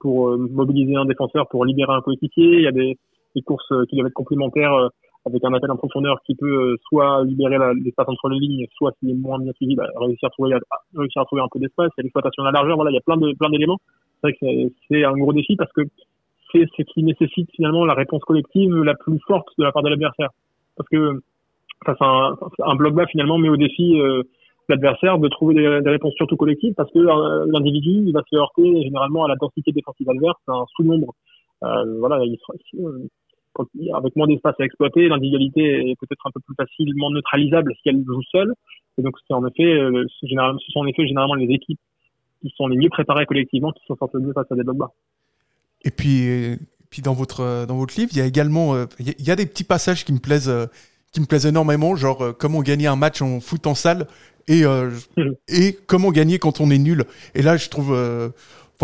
pour 0.00 0.28
euh, 0.28 0.36
mobiliser 0.36 0.96
un 0.96 1.04
défenseur 1.04 1.48
pour 1.48 1.64
libérer 1.64 1.92
un 1.92 2.00
coéquipier. 2.00 2.56
Il 2.56 2.62
y 2.62 2.68
a 2.68 2.72
des 2.72 2.96
courses 3.44 3.72
qui 3.88 3.96
doivent 3.96 4.08
être 4.08 4.14
complémentaires 4.14 4.90
avec 5.24 5.44
un 5.44 5.54
appel 5.54 5.70
en 5.70 5.76
profondeur 5.76 6.18
qui 6.26 6.34
peut 6.34 6.76
soit 6.88 7.24
libérer 7.24 7.56
l'espace 7.82 8.08
entre 8.08 8.28
les 8.28 8.38
lignes, 8.38 8.66
soit 8.76 8.92
s'il 8.98 9.10
est 9.10 9.14
moins 9.14 9.38
bien 9.38 9.52
suivi, 9.52 9.76
bah, 9.76 9.86
réussir 9.96 10.28
à 10.28 10.30
trouver 10.30 10.56
réussir 10.96 11.22
à 11.22 11.24
trouver 11.24 11.42
un 11.42 11.48
peu 11.50 11.60
d'espace. 11.60 11.90
L'exploitation 11.98 12.42
de 12.42 12.48
la 12.48 12.52
largeur. 12.52 12.76
Voilà, 12.76 12.90
il 12.90 12.94
y 12.94 12.98
a 12.98 13.02
plein 13.02 13.16
de 13.16 13.32
plein 13.38 13.50
d'éléments 13.50 13.78
c'est 14.22 14.28
vrai 14.28 14.38
que 14.40 14.74
c'est 14.88 15.04
un 15.04 15.12
gros 15.12 15.32
défi 15.32 15.56
parce 15.56 15.72
que 15.72 15.82
c'est 16.52 16.66
ce 16.76 16.82
qui 16.82 17.02
nécessite 17.02 17.50
finalement 17.54 17.84
la 17.84 17.94
réponse 17.94 18.22
collective 18.22 18.74
la 18.82 18.94
plus 18.94 19.18
forte 19.26 19.48
de 19.58 19.64
la 19.64 19.72
part 19.72 19.82
de 19.82 19.88
l'adversaire. 19.88 20.28
Parce 20.76 20.88
que 20.88 21.20
face 21.84 21.96
un, 22.00 22.36
un 22.62 22.74
bloc 22.76 22.94
bas 22.94 23.06
finalement 23.06 23.38
met 23.38 23.48
au 23.48 23.56
défi 23.56 23.98
euh, 23.98 24.22
l'adversaire 24.68 25.18
de 25.18 25.28
trouver 25.28 25.54
des, 25.54 25.90
réponses 25.90 26.14
surtout 26.14 26.36
collectives 26.36 26.74
parce 26.74 26.90
que 26.92 26.98
euh, 26.98 27.46
l'individu 27.50 28.12
va 28.12 28.20
se 28.30 28.36
heurter 28.36 28.82
généralement 28.82 29.24
à 29.24 29.28
la 29.28 29.36
densité 29.36 29.72
défensive 29.72 30.08
adverse, 30.08 30.38
un 30.46 30.64
sous-nombre. 30.76 31.14
Euh, 31.64 31.98
voilà, 31.98 32.22
il 32.24 32.36
avec 33.94 34.16
moins 34.16 34.26
d'espace 34.26 34.54
à 34.58 34.64
exploiter, 34.64 35.08
l'individualité 35.08 35.90
est 35.90 35.96
peut-être 36.00 36.26
un 36.26 36.30
peu 36.30 36.40
plus 36.40 36.54
facilement 36.54 37.10
neutralisable 37.10 37.72
si 37.82 37.88
elle 37.88 38.02
joue 38.04 38.22
seule. 38.30 38.52
Et 38.98 39.02
donc 39.02 39.16
c'est 39.26 39.34
en 39.34 39.46
effet, 39.46 39.78
généralement, 40.22 40.58
ce 40.58 40.70
sont 40.72 40.80
en 40.80 40.86
effet 40.86 41.06
généralement 41.06 41.34
les 41.34 41.52
équipes 41.52 41.80
qui 42.42 42.52
sont 42.56 42.66
les 42.66 42.76
mieux 42.76 42.90
préparés 42.90 43.26
collectivement, 43.26 43.72
qui 43.72 43.82
sont 43.86 43.96
sortis 43.96 44.18
mieux 44.18 44.32
face 44.32 44.50
à 44.50 44.54
des 44.54 44.64
blocs 44.64 44.76
bas. 44.76 44.92
Et 45.84 45.90
puis, 45.90 46.58
puis 46.90 47.02
dans 47.02 47.14
votre 47.14 47.66
dans 47.66 47.76
votre 47.76 47.98
livre, 47.98 48.10
il 48.12 48.18
y 48.18 48.20
a 48.20 48.26
également 48.26 48.74
euh, 48.74 48.84
il 49.00 49.26
y 49.26 49.30
a 49.30 49.36
des 49.36 49.46
petits 49.46 49.64
passages 49.64 50.04
qui 50.04 50.12
me 50.12 50.18
plaisent 50.18 50.50
euh, 50.50 50.66
qui 51.12 51.20
me 51.20 51.26
plaisent 51.26 51.46
énormément, 51.46 51.96
genre 51.96 52.22
euh, 52.22 52.32
comment 52.32 52.60
gagner 52.60 52.86
un 52.86 52.96
match 52.96 53.22
en 53.22 53.40
foot 53.40 53.66
en 53.66 53.74
salle 53.74 54.06
et 54.48 54.62
et 55.48 55.78
comment 55.86 56.10
gagner 56.10 56.38
quand 56.38 56.60
on 56.60 56.70
est 56.70 56.78
nul. 56.78 57.04
Et 57.34 57.42
là, 57.42 57.56
je 57.56 57.68
trouve 57.68 57.96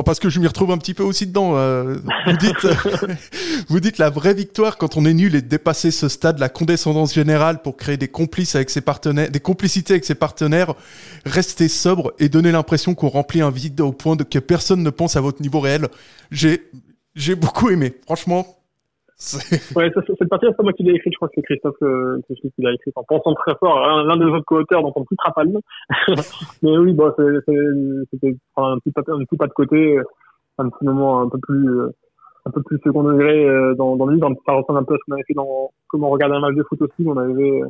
parce 0.05 0.19
que 0.19 0.29
je 0.29 0.41
m'y 0.41 0.47
retrouve 0.47 0.71
un 0.71 0.79
petit 0.79 0.95
peu 0.95 1.03
aussi 1.03 1.27
dedans. 1.27 1.53
Euh, 1.57 1.97
vous 2.27 2.37
dites, 2.37 2.67
vous 3.69 3.81
dites 3.81 3.99
la 3.99 4.11
vraie 4.11 4.35
victoire 4.35 4.77
quand 4.77 4.97
on 4.97 5.05
est 5.05 5.15
nul 5.15 5.35
et 5.35 5.43
de 5.43 5.49
dépasser 5.49 5.91
ce 5.91 6.09
stade, 6.09 6.39
la 6.39 6.49
condescendance 6.49 7.15
générale 7.15 7.63
pour 7.63 7.77
créer 7.77 7.97
des 7.97 8.09
complices 8.09 8.55
avec 8.55 8.71
ses 8.71 8.81
partenaires, 8.81 9.31
des 9.31 9.41
complicités 9.41 9.95
avec 9.95 10.05
ses 10.05 10.15
partenaires, 10.15 10.75
rester 11.25 11.69
sobre 11.69 12.13
et 12.19 12.29
donner 12.29 12.53
l'impression 12.53 12.95
qu'on 12.95 13.09
remplit 13.09 13.41
un 13.41 13.51
vide 13.51 13.81
au 13.81 13.93
point 13.93 14.17
de 14.17 14.25
que 14.25 14.39
personne 14.39 14.83
ne 14.83 14.91
pense 14.91 15.17
à 15.17 15.21
votre 15.21 15.43
niveau 15.43 15.61
réel. 15.61 15.89
J'ai, 16.31 16.71
j'ai 17.15 17.35
beaucoup 17.35 17.71
aimé. 17.71 17.95
Franchement, 18.05 18.58
ouais, 19.75 19.91
cette 19.95 20.29
partie, 20.29 20.47
c'est 20.47 20.57
pas 20.57 20.63
moi 20.63 20.73
qui 20.73 20.85
l'ai 20.85 20.95
écrit, 20.95 21.11
je 21.13 21.17
crois 21.17 21.29
que 21.29 21.35
c'est 21.37 21.43
Christophe 21.43 21.75
euh, 21.83 22.21
qui 22.29 22.53
l'a 22.59 22.73
écrit 22.73 22.93
en 22.95 23.03
pensant 23.03 23.35
très 23.35 23.55
fort. 23.57 23.81
L'un 24.05 24.17
des 24.17 24.27
autres 24.27 24.45
co-auteurs 24.45 24.83
dont 24.83 24.93
on 24.95 25.01
ne 25.01 25.07
quittera 25.07 25.33
pas 25.33 25.43
le 25.43 25.51
nom. 25.51 25.61
Mais 26.63 26.79
oui, 26.79 26.93
bon, 26.93 27.13
c'était 27.17 27.59
un 28.57 28.79
petit, 28.79 28.91
pas, 28.93 29.13
un 29.13 29.25
petit 29.25 29.37
pas 29.37 29.47
de 29.49 29.53
côté, 29.53 29.99
un 30.59 30.69
petit 30.69 30.85
moment 30.85 31.23
un 31.23 31.29
peu 31.29 31.39
plus, 31.39 31.69
euh, 31.69 31.91
un 32.47 32.51
peu 32.53 32.63
plus 32.63 32.79
second 32.85 33.03
degré 33.03 33.45
euh, 33.45 33.75
dans, 33.75 33.97
dans 33.97 34.07
le 34.07 34.15
livre. 34.15 34.31
Ça 34.47 34.53
ressemble 34.53 34.79
un 34.79 34.85
peu 34.85 34.95
à 34.95 34.99
ce 34.99 35.05
qu'on 35.07 35.15
avait 35.15 35.25
fait 35.27 35.35
dans 35.35 35.71
Comment 35.89 36.11
regarder 36.11 36.37
un 36.37 36.41
match 36.41 36.55
de 36.55 36.63
foot 36.63 36.81
aussi. 36.83 37.03
On 37.05 37.17
avait 37.17 37.63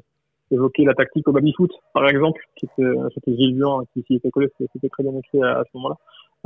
évoqué 0.51 0.85
la 0.85 0.95
tactique 0.95 1.27
au 1.29 1.33
baby-foot, 1.33 1.71
par 1.95 2.07
exemple, 2.09 2.43
qui 2.57 2.67
était, 2.67 2.91
c'était 3.15 3.37
Gilles 3.37 3.63
qui 3.93 4.03
s'y 4.03 4.15
était 4.15 4.31
collé, 4.31 4.49
c'était 4.59 4.89
très 4.89 5.03
bien 5.03 5.13
écrit 5.19 5.43
à, 5.43 5.61
à 5.61 5.65
ce 5.65 5.71
moment-là. 5.75 5.97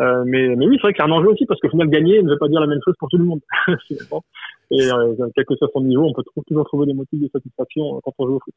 Euh, 0.00 0.24
mais, 0.26 0.56
mais 0.56 0.66
oui, 0.66 0.76
c'est 0.76 0.88
vrai 0.88 0.94
y 0.98 1.02
a 1.02 1.04
un 1.04 1.10
enjeu 1.10 1.28
aussi 1.28 1.44
parce 1.46 1.60
qu'au 1.60 1.68
final, 1.68 1.88
gagner 1.88 2.22
ne 2.22 2.30
veut 2.30 2.38
pas 2.38 2.48
dire 2.48 2.60
la 2.60 2.66
même 2.66 2.80
chose 2.84 2.94
pour 2.98 3.08
tout 3.08 3.18
le 3.18 3.24
monde. 3.24 3.40
et 4.70 4.90
euh, 4.90 5.14
quel 5.34 5.44
que 5.44 5.54
soit 5.56 5.68
son 5.72 5.82
niveau, 5.82 6.04
on 6.04 6.12
peut 6.14 6.22
toujours 6.46 6.64
trouver 6.66 6.86
des 6.86 6.94
motifs 6.94 7.20
de 7.20 7.28
satisfaction 7.32 7.96
euh, 7.96 8.00
quand 8.02 8.12
on 8.18 8.26
joue 8.26 8.36
au 8.36 8.40
foot. 8.40 8.54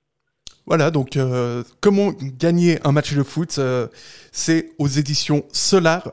Voilà, 0.65 0.89
donc 0.91 1.17
euh, 1.17 1.63
comment 1.81 2.11
gagner 2.39 2.79
un 2.87 2.91
match 2.91 3.13
de 3.13 3.21
foot, 3.21 3.59
c'est 4.31 4.69
aux 4.79 4.87
éditions 4.87 5.43
Solar. 5.51 6.11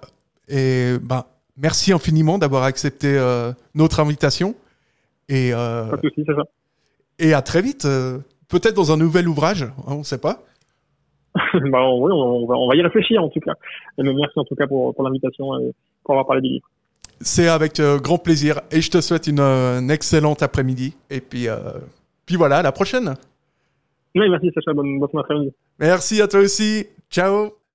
Et 0.49 0.97
ben, 1.01 1.25
merci 1.57 1.93
infiniment 1.93 2.37
d'avoir 2.39 2.65
accepté 2.65 3.19
notre 3.75 4.01
invitation. 4.01 4.55
Et, 5.29 5.53
pas 5.53 5.97
de 5.97 6.09
soucis, 6.09 6.25
c'est 6.27 6.35
ça. 6.35 6.43
Et 7.19 7.33
à 7.33 7.41
très 7.41 7.63
vite, 7.63 7.87
peut-être 8.49 8.75
dans 8.75 8.93
un 8.93 8.99
nouvel 8.99 9.27
ouvrage, 9.27 9.63
hein, 9.63 9.73
on 9.87 9.99
ne 9.99 10.03
sait 10.03 10.19
pas. 10.19 10.43
bah, 11.71 11.83
on, 11.83 12.47
va, 12.47 12.55
on 12.57 12.69
va 12.69 12.77
y 12.77 12.83
réfléchir 12.83 13.23
en 13.23 13.29
tout 13.29 13.41
cas. 13.41 13.55
Et 13.99 14.03
merci 14.03 14.39
en 14.39 14.45
tout 14.45 14.55
cas 14.55 14.67
pour, 14.67 14.95
pour 14.95 15.05
l'invitation 15.05 15.59
et 15.61 15.73
pour 16.05 16.15
avoir 16.15 16.27
parlé 16.27 16.43
du 16.43 16.49
livre. 16.49 16.69
C'est 17.21 17.49
avec 17.49 17.79
euh, 17.79 17.99
grand 17.99 18.19
plaisir 18.19 18.61
et 18.71 18.81
je 18.81 18.91
te 18.91 19.01
souhaite 19.01 19.27
une, 19.29 19.41
euh, 19.41 19.89
excellente 19.89 20.43
après-midi. 20.43 20.97
Et 21.09 21.21
puis, 21.21 21.49
euh, 21.49 21.57
puis 22.27 22.37
voilà, 22.37 22.59
à 22.59 22.63
la 22.63 22.73
prochaine. 22.73 23.15
Oui, 24.15 24.29
merci 24.29 24.51
Sacha, 24.55 24.73
bonne, 24.75 24.99
bonne 24.99 25.11
après-midi. 25.15 25.53
Merci 25.79 26.21
à 26.21 26.29
toi 26.29 26.41
aussi. 26.41 26.87
Ciao. 27.11 27.62